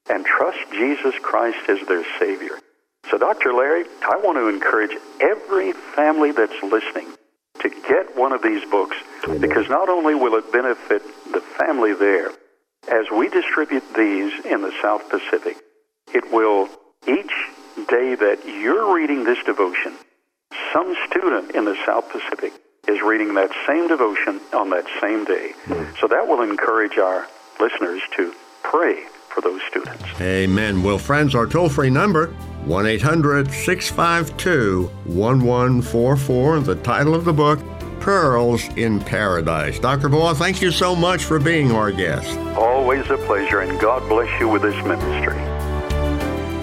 and 0.08 0.24
trust 0.24 0.58
Jesus 0.72 1.14
Christ 1.22 1.58
as 1.68 1.86
their 1.86 2.04
Savior. 2.18 2.58
So, 3.10 3.18
Dr. 3.18 3.52
Larry, 3.52 3.84
I 4.02 4.16
want 4.16 4.36
to 4.38 4.48
encourage 4.48 4.96
every 5.20 5.72
family 5.72 6.32
that's 6.32 6.62
listening 6.62 7.08
to 7.60 7.68
get 7.68 8.16
one 8.16 8.32
of 8.32 8.42
these 8.42 8.68
books 8.68 8.96
because 9.40 9.68
not 9.68 9.88
only 9.88 10.14
will 10.14 10.34
it 10.34 10.52
benefit 10.52 11.02
the 11.32 11.40
family 11.40 11.94
there, 11.94 12.30
as 12.88 13.06
we 13.10 13.28
distribute 13.28 13.84
these 13.94 14.32
in 14.44 14.62
the 14.62 14.72
South 14.82 15.08
Pacific, 15.08 15.56
it 16.14 16.32
will 16.32 16.68
each 17.06 17.32
day 17.88 18.14
that 18.14 18.40
you're 18.46 18.94
reading 18.94 19.24
this 19.24 19.38
devotion, 19.44 19.94
some 20.76 20.94
student 21.08 21.52
in 21.52 21.64
the 21.64 21.76
South 21.86 22.10
Pacific 22.10 22.52
is 22.86 23.00
reading 23.00 23.34
that 23.34 23.50
same 23.66 23.88
devotion 23.88 24.40
on 24.52 24.68
that 24.70 24.84
same 25.00 25.24
day. 25.24 25.52
So 25.98 26.06
that 26.06 26.28
will 26.28 26.42
encourage 26.42 26.98
our 26.98 27.26
listeners 27.58 28.02
to 28.16 28.34
pray 28.62 29.04
for 29.30 29.40
those 29.40 29.60
students. 29.70 30.04
Amen. 30.20 30.82
Well, 30.82 30.98
friends, 30.98 31.34
our 31.34 31.46
toll 31.46 31.70
free 31.70 31.90
number 31.90 32.28
1 32.66 32.86
800 32.86 33.50
652 33.50 34.90
1144. 35.04 36.60
The 36.60 36.76
title 36.76 37.14
of 37.14 37.24
the 37.24 37.32
book, 37.32 37.58
Pearls 38.00 38.68
in 38.76 39.00
Paradise. 39.00 39.78
Dr. 39.78 40.08
Baugh, 40.08 40.34
thank 40.34 40.60
you 40.60 40.70
so 40.70 40.94
much 40.94 41.24
for 41.24 41.38
being 41.38 41.72
our 41.72 41.90
guest. 41.90 42.38
Always 42.56 43.08
a 43.10 43.16
pleasure, 43.18 43.60
and 43.60 43.80
God 43.80 44.06
bless 44.08 44.40
you 44.40 44.48
with 44.48 44.62
this 44.62 44.76
ministry. 44.84 45.38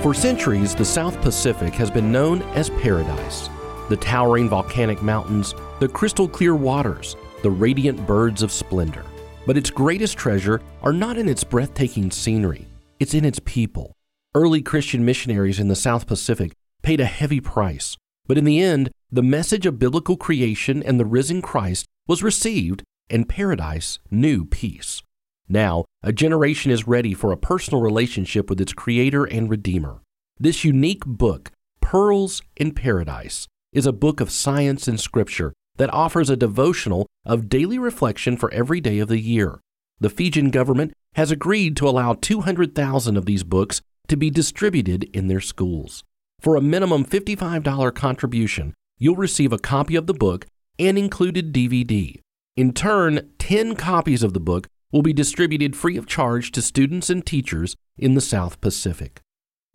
For 0.04 0.14
centuries, 0.14 0.76
the 0.76 0.86
South 0.86 1.20
Pacific 1.22 1.74
has 1.74 1.90
been 1.90 2.12
known 2.12 2.42
as 2.54 2.70
paradise. 2.70 3.50
The 3.94 3.98
towering 3.98 4.50
volcanic 4.50 5.04
mountains, 5.04 5.54
the 5.80 5.88
crystal 5.88 6.28
clear 6.28 6.56
waters, 6.56 7.16
the 7.44 7.52
radiant 7.52 8.08
birds 8.08 8.42
of 8.42 8.52
splendor. 8.52 9.06
But 9.46 9.56
its 9.56 9.70
greatest 9.70 10.18
treasure 10.18 10.62
are 10.82 10.92
not 10.92 11.20
in 11.20 11.30
its 11.30 11.44
breathtaking 11.44 12.10
scenery, 12.10 12.66
it's 13.00 13.14
in 13.14 13.24
its 13.24 13.40
people. 13.46 13.94
Early 14.34 14.64
Christian 14.64 15.06
missionaries 15.06 15.60
in 15.60 15.68
the 15.68 15.76
South 15.76 16.08
Pacific 16.08 16.54
paid 16.82 17.02
a 17.02 17.06
heavy 17.06 17.40
price, 17.40 17.96
but 18.26 18.36
in 18.36 18.46
the 18.46 18.60
end, 18.60 18.90
the 19.12 19.22
message 19.22 19.68
of 19.68 19.78
biblical 19.78 20.18
creation 20.18 20.82
and 20.82 21.00
the 21.00 21.06
risen 21.06 21.44
Christ 21.44 21.86
was 22.08 22.24
received, 22.24 22.82
and 23.12 23.30
paradise 23.30 24.00
knew 24.10 24.44
peace. 24.44 25.04
Now, 25.48 25.86
a 26.02 26.12
generation 26.12 26.72
is 26.72 26.88
ready 26.88 27.14
for 27.14 27.32
a 27.32 27.38
personal 27.38 27.80
relationship 27.80 28.50
with 28.50 28.60
its 28.60 28.74
Creator 28.74 29.26
and 29.26 29.52
Redeemer. 29.52 30.02
This 30.40 30.64
unique 30.64 31.06
book, 31.06 31.52
Pearls 31.80 32.42
in 32.58 32.74
Paradise, 32.74 33.48
is 33.74 33.86
a 33.86 33.92
book 33.92 34.22
of 34.22 34.32
science 34.32 34.88
and 34.88 35.00
scripture 35.00 35.54
that 35.78 35.94
offers 35.94 36.30
a 36.30 36.38
devotional 36.38 37.08
of 37.26 37.50
daily 37.50 37.80
reflection 37.80 38.38
for 38.38 38.54
every 38.54 38.80
day 38.80 39.00
of 39.00 39.10
the 39.10 39.20
year. 39.20 39.60
The 40.00 40.10
Fijian 40.10 40.52
government 40.52 40.94
has 41.16 41.32
agreed 41.32 41.76
to 41.78 41.88
allow 41.88 42.14
200,000 42.14 43.18
of 43.18 43.26
these 43.26 43.44
books 43.44 43.82
to 44.08 44.18
be 44.18 44.30
distributed 44.30 45.06
in 45.14 45.28
their 45.28 45.42
schools. 45.42 46.04
For 46.40 46.56
a 46.56 46.62
minimum 46.62 47.06
$55 47.06 47.96
contribution, 47.96 48.74
you'll 49.00 49.16
receive 49.16 49.54
a 49.54 49.58
copy 49.58 49.96
of 49.96 50.08
the 50.08 50.14
book 50.14 50.46
and 50.78 50.98
included 50.98 51.54
DVD. 51.54 52.20
In 52.56 52.74
turn, 52.74 53.32
10 53.40 53.76
copies 53.76 54.24
of 54.24 54.34
the 54.34 54.40
book 54.40 54.68
will 54.92 55.02
be 55.02 55.14
distributed 55.14 55.76
free 55.76 55.98
of 55.98 56.06
charge 56.06 56.52
to 56.52 56.62
students 56.62 57.10
and 57.10 57.26
teachers 57.26 57.76
in 57.98 58.14
the 58.14 58.22
South 58.22 58.62
Pacific. 58.62 59.22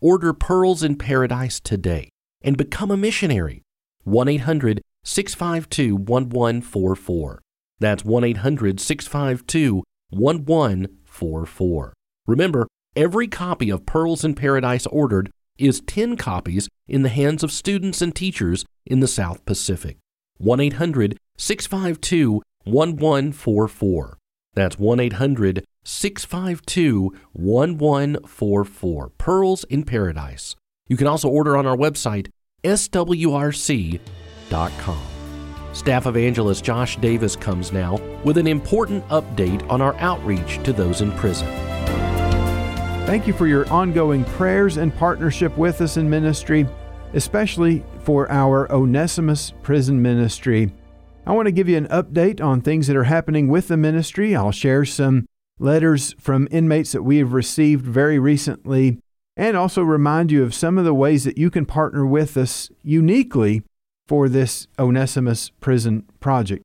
Order 0.01 0.33
Pearls 0.33 0.83
in 0.83 0.95
Paradise 0.95 1.59
today 1.59 2.09
and 2.41 2.55
become 2.55 2.91
a 2.91 2.97
missionary. 2.97 3.61
1 4.03 4.27
800 4.27 4.81
652 5.03 5.95
1144. 5.95 7.41
That's 7.79 8.03
1 8.05 8.23
800 8.23 8.79
652 8.79 9.83
1144. 10.09 11.93
Remember, 12.27 12.67
every 12.95 13.27
copy 13.27 13.69
of 13.69 13.85
Pearls 13.85 14.23
in 14.23 14.35
Paradise 14.35 14.85
ordered 14.87 15.31
is 15.57 15.81
10 15.81 16.17
copies 16.17 16.69
in 16.87 17.03
the 17.03 17.09
hands 17.09 17.43
of 17.43 17.51
students 17.51 18.01
and 18.01 18.15
teachers 18.15 18.65
in 18.85 18.99
the 18.99 19.07
South 19.07 19.45
Pacific. 19.45 19.97
1 20.37 20.59
800 20.59 21.17
652 21.37 22.41
1144. 22.63 24.17
That's 24.53 24.79
1 24.79 24.99
800 24.99 25.65
652 25.83 27.13
1144. 27.33 29.09
Pearls 29.17 29.63
in 29.65 29.83
Paradise. 29.83 30.55
You 30.87 30.97
can 30.97 31.07
also 31.07 31.29
order 31.29 31.55
on 31.55 31.65
our 31.65 31.77
website, 31.77 32.29
swrc.com. 32.63 33.99
Staff 35.71 36.07
Evangelist 36.07 36.63
Josh 36.63 36.97
Davis 36.97 37.35
comes 37.35 37.71
now 37.71 37.97
with 38.23 38.37
an 38.37 38.47
important 38.47 39.07
update 39.09 39.69
on 39.69 39.81
our 39.81 39.95
outreach 39.95 40.61
to 40.63 40.73
those 40.73 41.01
in 41.01 41.11
prison. 41.13 41.47
Thank 43.05 43.27
you 43.27 43.33
for 43.33 43.47
your 43.47 43.67
ongoing 43.71 44.23
prayers 44.25 44.77
and 44.77 44.95
partnership 44.95 45.57
with 45.57 45.81
us 45.81 45.97
in 45.97 46.09
ministry, 46.09 46.67
especially 47.13 47.83
for 48.03 48.29
our 48.31 48.71
Onesimus 48.71 49.53
Prison 49.63 50.01
Ministry. 50.01 50.71
I 51.25 51.31
want 51.31 51.45
to 51.45 51.51
give 51.51 51.69
you 51.69 51.77
an 51.77 51.87
update 51.87 52.41
on 52.41 52.61
things 52.61 52.87
that 52.87 52.95
are 52.95 53.05
happening 53.05 53.47
with 53.47 53.67
the 53.67 53.77
ministry. 53.77 54.35
I'll 54.35 54.51
share 54.51 54.85
some 54.85 55.27
letters 55.59 56.13
from 56.19 56.47
inmates 56.51 56.91
that 56.91 57.03
we 57.03 57.17
have 57.17 57.33
received 57.33 57.85
very 57.85 58.19
recently 58.19 58.99
and 59.39 59.55
also 59.55 59.81
remind 59.81 60.33
you 60.33 60.43
of 60.43 60.53
some 60.53 60.77
of 60.77 60.83
the 60.83 60.93
ways 60.93 61.23
that 61.23 61.37
you 61.37 61.49
can 61.49 61.65
partner 61.65 62.05
with 62.05 62.35
us 62.35 62.69
uniquely 62.83 63.63
for 64.05 64.27
this 64.27 64.67
Onesimus 64.77 65.49
Prison 65.61 66.03
Project. 66.19 66.61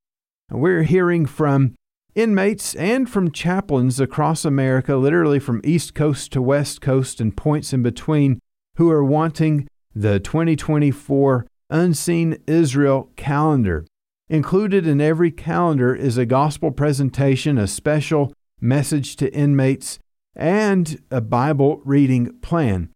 We're 0.51 0.83
hearing 0.83 1.25
from 1.25 1.75
inmates 2.15 2.75
and 2.75 3.09
from 3.09 3.31
chaplains 3.31 4.01
across 4.01 4.43
America, 4.43 4.97
literally 4.97 5.39
from 5.39 5.61
East 5.63 5.95
Coast 5.95 6.33
to 6.33 6.41
West 6.41 6.81
Coast 6.81 7.21
and 7.21 7.35
points 7.35 7.71
in 7.71 7.81
between, 7.81 8.41
who 8.75 8.91
are 8.91 9.05
wanting 9.05 9.69
the 9.95 10.19
2024 10.19 11.47
Unseen 11.69 12.37
Israel 12.45 13.09
calendar. 13.15 13.85
Included 14.27 14.85
in 14.85 14.99
every 14.99 15.31
calendar 15.31 15.95
is 15.95 16.17
a 16.17 16.25
gospel 16.25 16.71
presentation, 16.71 17.57
a 17.57 17.67
special 17.67 18.33
message 18.59 19.15
to 19.15 19.33
inmates, 19.33 19.97
and 20.35 21.01
a 21.09 21.21
Bible 21.21 21.81
reading 21.85 22.33
plan. 22.39 22.89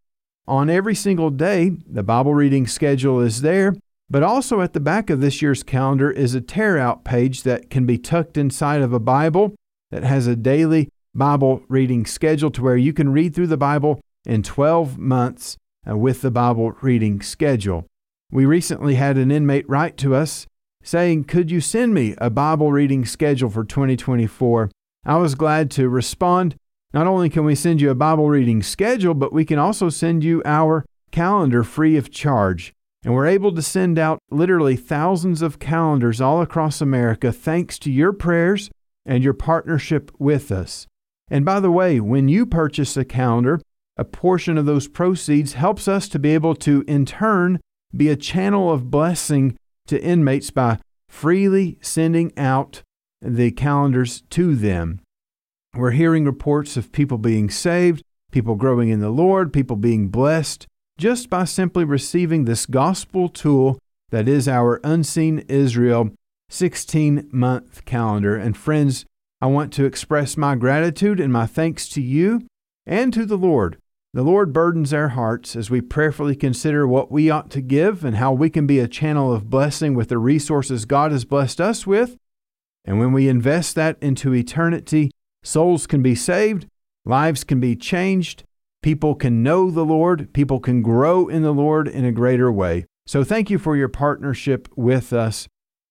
On 0.48 0.70
every 0.70 0.96
single 0.96 1.30
day, 1.30 1.72
the 1.88 2.04
Bible 2.04 2.34
reading 2.34 2.68
schedule 2.68 3.20
is 3.20 3.42
there, 3.42 3.76
but 4.10 4.24
also 4.24 4.62
at 4.62 4.74
the 4.74 4.80
back 4.80 5.10
of 5.10 5.22
this 5.22 5.42
year's 5.42 5.64
calendar 5.64 6.10
is 6.10 6.34
a 6.34 6.42
tear 6.42 6.78
out 6.78 7.04
page 7.04 7.44
that 7.44 7.70
can 7.70 7.86
be 7.86 7.98
tucked 7.98 8.38
inside 8.38 8.82
of 8.82 8.92
a 8.92 9.00
Bible 9.00 9.54
that 9.92 10.04
has 10.04 10.28
a 10.28 10.36
daily 10.36 10.90
Bible 11.14 11.64
reading 11.68 12.06
schedule 12.06 12.52
to 12.52 12.64
where 12.64 12.78
you 12.78 12.94
can 12.94 13.12
read 13.12 13.36
through 13.36 13.48
the 13.48 13.58
Bible 13.58 14.00
in 14.26 14.44
12 14.44 14.98
months 14.98 15.58
uh, 15.90 15.96
with 15.96 16.22
the 16.22 16.32
Bible 16.32 16.74
reading 16.82 17.22
schedule. 17.22 17.86
We 18.32 18.46
recently 18.46 18.96
had 18.96 19.18
an 19.18 19.32
inmate 19.32 19.68
write 19.70 19.98
to 19.98 20.16
us 20.16 20.46
saying, 20.84 21.26
Could 21.26 21.52
you 21.52 21.62
send 21.62 21.94
me 21.94 22.16
a 22.18 22.30
Bible 22.30 22.72
reading 22.72 23.06
schedule 23.06 23.50
for 23.50 23.64
2024? 23.64 24.70
I 25.06 25.18
was 25.18 25.36
glad 25.36 25.72
to 25.72 25.90
respond. 25.90 26.56
Not 26.94 27.08
only 27.08 27.30
can 27.30 27.46
we 27.46 27.54
send 27.54 27.82
you 27.82 27.92
a 27.92 27.96
Bible 27.96 28.30
reading 28.30 28.64
schedule, 28.64 29.14
but 29.14 29.32
we 29.32 29.46
can 29.46 29.60
also 29.60 29.90
send 29.90 30.24
you 30.24 30.42
our 30.44 30.86
calendar 31.12 31.64
free 31.64 31.98
of 31.98 32.10
charge. 32.10 32.74
And 33.04 33.14
we're 33.14 33.28
able 33.28 33.54
to 33.54 33.62
send 33.62 33.98
out 33.98 34.20
literally 34.30 34.76
thousands 34.76 35.42
of 35.42 35.60
calendars 35.60 36.20
all 36.20 36.42
across 36.42 36.82
America 36.82 37.32
thanks 37.32 37.80
to 37.80 37.92
your 37.92 38.12
prayers 38.12 38.70
and 39.06 39.24
your 39.24 39.34
partnership 39.34 40.12
with 40.20 40.52
us. 40.52 40.88
And 41.30 41.46
by 41.46 41.60
the 41.60 41.72
way, 41.72 42.00
when 42.00 42.28
you 42.28 42.46
purchase 42.46 42.98
a 42.98 43.06
calendar, 43.06 43.62
a 43.96 44.04
portion 44.04 44.58
of 44.58 44.66
those 44.66 44.88
proceeds 44.88 45.54
helps 45.54 45.88
us 45.88 46.10
to 46.10 46.20
be 46.20 46.34
able 46.34 46.56
to, 46.56 46.84
in 46.88 47.06
turn, 47.06 47.60
be 47.96 48.10
a 48.10 48.16
channel 48.16 48.72
of 48.72 48.90
blessing 48.90 49.58
to 49.88 50.02
inmates 50.02 50.52
by 50.52 50.80
freely 51.08 51.78
sending 51.82 52.32
out 52.38 52.82
the 53.22 53.52
calendars 53.52 54.22
to 54.30 54.56
them. 54.56 55.02
We're 55.76 55.92
hearing 55.92 56.26
reports 56.26 56.78
of 56.78 56.92
people 56.92 57.20
being 57.20 57.50
saved, 57.50 58.02
people 58.32 58.56
growing 58.56 58.90
in 58.90 59.02
the 59.02 59.12
Lord, 59.12 59.54
people 59.54 59.76
being 59.76 60.10
blessed 60.10 60.66
just 60.98 61.30
by 61.30 61.46
simply 61.46 61.86
receiving 61.86 62.46
this 62.46 62.66
gospel 62.66 63.30
tool 63.30 63.80
that 64.10 64.28
is 64.28 64.48
our 64.48 64.82
Unseen 64.84 65.40
Israel 65.48 66.10
16 66.50 67.30
month 67.32 67.86
calendar. 67.86 68.36
And 68.36 68.58
friends, 68.58 69.06
I 69.42 69.46
want 69.46 69.72
to 69.74 69.86
express 69.86 70.36
my 70.36 70.56
gratitude 70.56 71.20
and 71.20 71.32
my 71.32 71.46
thanks 71.46 71.88
to 71.90 72.02
you 72.02 72.48
and 72.86 73.14
to 73.14 73.26
the 73.26 73.38
Lord. 73.38 73.78
The 74.12 74.24
Lord 74.24 74.52
burdens 74.52 74.92
our 74.92 75.10
hearts 75.10 75.56
as 75.56 75.70
we 75.70 75.82
prayerfully 75.82 76.36
consider 76.36 76.88
what 76.88 77.12
we 77.12 77.30
ought 77.30 77.52
to 77.52 77.62
give 77.62 78.04
and 78.04 78.18
how 78.18 78.34
we 78.34 78.50
can 78.50 78.66
be 78.66 78.80
a 78.80 78.88
channel 78.88 79.32
of 79.32 79.52
blessing 79.52 79.94
with 79.94 80.10
the 80.10 80.18
resources 80.18 80.86
God 80.86 81.12
has 81.12 81.26
blessed 81.26 81.62
us 81.62 81.86
with. 81.86 82.18
And 82.84 83.00
when 83.00 83.14
we 83.14 83.30
invest 83.30 83.76
that 83.76 83.98
into 84.02 84.34
eternity, 84.34 85.12
souls 85.44 85.88
can 85.88 86.02
be 86.02 86.16
saved, 86.16 86.68
lives 87.06 87.44
can 87.44 87.60
be 87.60 87.76
changed, 87.76 88.44
people 88.82 89.16
can 89.16 89.44
know 89.44 89.72
the 89.72 89.86
Lord, 89.86 90.34
people 90.34 90.60
can 90.60 90.82
grow 90.82 91.28
in 91.28 91.44
the 91.44 91.54
Lord 91.54 91.88
in 91.88 92.06
a 92.06 92.12
greater 92.12 92.52
way. 92.52 92.86
So 93.06 93.24
thank 93.24 93.50
you 93.50 93.58
for 93.58 93.76
your 93.76 93.90
partnership 93.90 94.68
with 94.76 95.14
us 95.14 95.48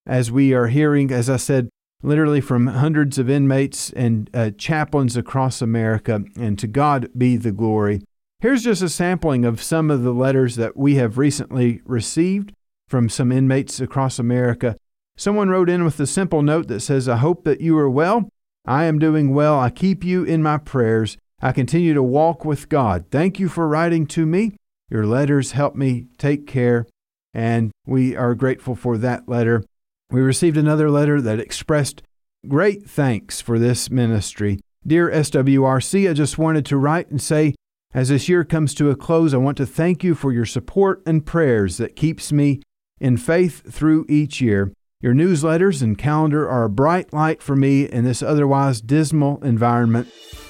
as 0.07 0.31
we 0.31 0.55
are 0.55 0.69
hearing, 0.69 1.11
as 1.11 1.29
I 1.29 1.37
said, 1.37 1.69
literally 2.03 2.41
from 2.41 2.69
hundreds 2.69 3.19
of 3.19 3.29
inmates 3.29 3.91
and 3.91 4.31
uh, 4.33 4.51
chaplains 4.57 5.17
across 5.17 5.61
America, 5.61 6.23
and 6.37 6.59
to 6.59 6.67
God 6.67 7.11
be 7.17 7.37
the 7.37 7.53
glory. 7.53 8.01
Here's 8.41 8.63
just 8.63 8.83
a 8.83 8.89
sampling 8.89 9.45
of 9.45 9.61
some 9.61 9.91
of 9.91 10.05
the 10.05 10.15
letters 10.15 10.55
that 10.57 10.77
we 10.77 10.95
have 10.95 11.19
recently 11.19 11.83
received 11.85 12.53
from 12.87 13.09
some 13.09 13.33
inmates 13.33 13.81
across 13.81 14.19
America. 14.19 14.77
Someone 15.17 15.49
wrote 15.49 15.69
in 15.69 15.85
with 15.85 15.99
a 15.99 16.07
simple 16.07 16.43
note 16.43 16.69
that 16.69 16.81
says, 16.81 17.09
I 17.09 17.17
hope 17.17 17.43
that 17.43 17.61
you 17.61 17.77
are 17.77 17.91
well. 17.91 18.31
I 18.69 18.85
am 18.85 18.99
doing 18.99 19.33
well. 19.33 19.59
I 19.59 19.71
keep 19.71 20.05
you 20.05 20.25
in 20.25 20.43
my 20.43 20.59
prayers. 20.59 21.17
I 21.41 21.53
continue 21.53 21.95
to 21.95 22.03
walk 22.03 22.45
with 22.45 22.69
God. 22.69 23.07
Thank 23.11 23.41
you 23.41 23.49
for 23.49 23.67
writing 23.67 24.07
to 24.09 24.27
me. 24.27 24.57
Your 24.91 25.07
letters 25.07 25.53
help 25.53 25.75
me 25.75 26.09
take 26.19 26.47
care, 26.47 26.87
and 27.33 27.71
we 27.87 28.15
are 28.15 28.35
grateful 28.35 28.75
for 28.75 28.99
that 28.99 29.27
letter. 29.27 29.65
We 30.11 30.21
received 30.21 30.59
another 30.59 30.91
letter 30.91 31.19
that 31.23 31.41
expressed 31.41 32.03
great 32.47 32.87
thanks 32.87 33.41
for 33.41 33.59
this 33.59 33.91
ministry. 33.91 34.61
Dear 34.87 35.11
SWRC, 35.11 36.11
I 36.11 36.13
just 36.13 36.37
wanted 36.37 36.67
to 36.67 36.77
write 36.77 37.11
and 37.11 37.23
say, 37.23 37.55
as 37.95 38.11
this 38.11 38.29
year 38.29 38.45
comes 38.45 38.75
to 38.75 38.91
a 38.91 38.97
close, 38.97 39.33
I 39.33 39.39
want 39.39 39.57
to 39.57 39.67
thank 39.67 40.05
you 40.05 40.15
for 40.15 40.31
your 40.31 40.45
support 40.45 41.03
and 41.07 41.25
prayers 41.25 41.79
that 41.79 41.97
keeps 41.97 42.33
me 42.33 42.61
in 43.01 43.17
faith 43.17 43.73
through 43.73 44.05
each 44.11 44.43
year. 44.43 44.75
Your 45.01 45.15
newsletters 45.15 45.81
and 45.81 45.97
calendar 45.97 46.49
are 46.49 46.65
a 46.65 46.69
bright 46.69 47.13
light 47.13 47.41
for 47.41 47.55
me 47.55 47.85
in 47.85 48.03
this 48.03 48.21
otherwise 48.21 48.81
dismal 48.81 49.41
environment. 49.45 50.09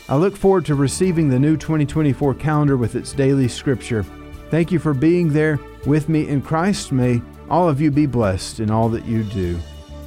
I 0.08 0.16
look 0.16 0.38
forward 0.38 0.64
to 0.66 0.74
receiving 0.74 1.28
the 1.28 1.38
new 1.38 1.58
2024 1.58 2.32
calendar 2.32 2.78
with 2.78 2.94
its 2.94 3.12
daily 3.12 3.46
scripture. 3.46 4.06
Thank 4.48 4.72
you 4.72 4.78
for 4.78 4.94
being 4.94 5.34
there 5.34 5.60
with 5.84 6.08
me 6.08 6.28
in 6.28 6.40
Christ. 6.40 6.92
May 6.92 7.20
all 7.50 7.68
of 7.68 7.78
you 7.78 7.90
be 7.90 8.06
blessed 8.06 8.60
in 8.60 8.70
all 8.70 8.88
that 8.88 9.04
you 9.04 9.22
do. 9.22 9.58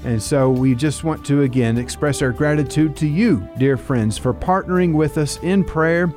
And 0.05 0.19
so 0.19 0.49
we 0.49 0.73
just 0.73 1.03
want 1.03 1.23
to 1.27 1.43
again 1.43 1.77
express 1.77 2.23
our 2.23 2.31
gratitude 2.31 2.95
to 2.95 3.07
you, 3.07 3.47
dear 3.59 3.77
friends, 3.77 4.17
for 4.17 4.33
partnering 4.33 4.95
with 4.95 5.19
us 5.19 5.37
in 5.43 5.63
prayer. 5.63 6.11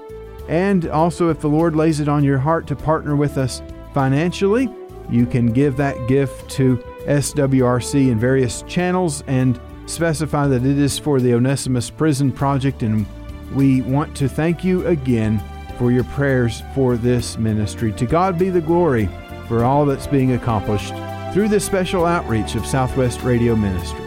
And 0.48 0.86
also, 0.86 1.28
if 1.28 1.40
the 1.40 1.48
Lord 1.50 1.76
lays 1.76 2.00
it 2.00 2.08
on 2.08 2.24
your 2.24 2.38
heart 2.38 2.66
to 2.68 2.74
partner 2.74 3.16
with 3.16 3.36
us 3.36 3.60
financially, 3.92 4.70
you 5.10 5.26
can 5.26 5.52
give 5.52 5.76
that 5.76 6.08
gift 6.08 6.50
to 6.52 6.82
SWRC 7.06 8.10
in 8.10 8.18
various 8.18 8.62
channels 8.62 9.22
and 9.26 9.60
specify 9.86 10.46
that 10.46 10.64
it 10.64 10.78
is 10.78 10.98
for 10.98 11.20
the 11.20 11.34
Onesimus 11.34 11.90
Prison 11.90 12.32
Project. 12.32 12.82
And 12.82 13.06
we 13.54 13.82
want 13.82 14.16
to 14.16 14.28
thank 14.28 14.64
you 14.64 14.86
again 14.86 15.42
for 15.78 15.90
your 15.90 16.04
prayers 16.04 16.62
for 16.74 16.96
this 16.96 17.36
ministry. 17.36 17.92
To 17.92 18.06
God 18.06 18.38
be 18.38 18.50
the 18.50 18.60
glory 18.60 19.08
for 19.48 19.64
all 19.64 19.84
that's 19.84 20.06
being 20.06 20.32
accomplished 20.32 20.94
through 21.32 21.48
this 21.48 21.64
special 21.64 22.06
outreach 22.06 22.54
of 22.54 22.64
Southwest 22.64 23.22
Radio 23.22 23.56
Ministries. 23.56 24.00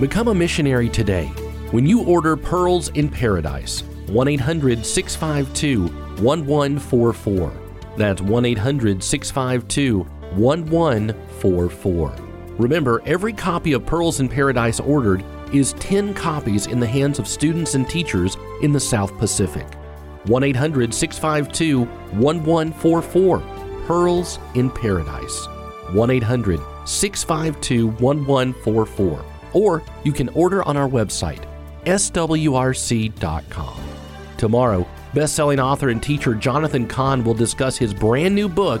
Become 0.00 0.28
a 0.28 0.34
missionary 0.34 0.88
today 0.88 1.26
when 1.70 1.86
you 1.86 2.02
order 2.02 2.36
Pearls 2.36 2.88
in 2.90 3.08
Paradise. 3.08 3.82
1 4.06 4.28
800 4.28 4.84
652 4.84 5.82
1144. 6.22 7.52
That's 7.96 8.20
1 8.20 8.44
800 8.44 9.02
652 9.02 10.06
1144. 10.36 12.14
Remember, 12.58 13.02
every 13.06 13.32
copy 13.32 13.72
of 13.72 13.86
Pearls 13.86 14.20
in 14.20 14.28
Paradise 14.28 14.80
ordered 14.80 15.24
is 15.52 15.72
10 15.74 16.14
copies 16.14 16.66
in 16.66 16.80
the 16.80 16.86
hands 16.86 17.18
of 17.18 17.28
students 17.28 17.74
and 17.74 17.88
teachers 17.88 18.36
in 18.62 18.72
the 18.72 18.80
South 18.80 19.16
Pacific. 19.18 19.66
1 20.24 20.44
800 20.44 20.94
652 20.94 21.80
1144 21.80 23.40
Pearls 23.86 24.38
in 24.54 24.70
Paradise. 24.70 25.46
1 25.92 26.10
800 26.10 26.60
652 26.84 27.88
1144. 27.88 29.24
Or 29.52 29.82
you 30.04 30.12
can 30.12 30.28
order 30.30 30.62
on 30.62 30.76
our 30.76 30.88
website, 30.88 31.44
swrc.com. 31.84 33.80
Tomorrow, 34.38 34.86
best-selling 35.14 35.60
author 35.60 35.90
and 35.90 36.02
teacher 36.02 36.34
Jonathan 36.34 36.86
Cahn 36.88 37.22
will 37.22 37.34
discuss 37.34 37.76
his 37.76 37.92
brand 37.92 38.34
new 38.34 38.48
book, 38.48 38.80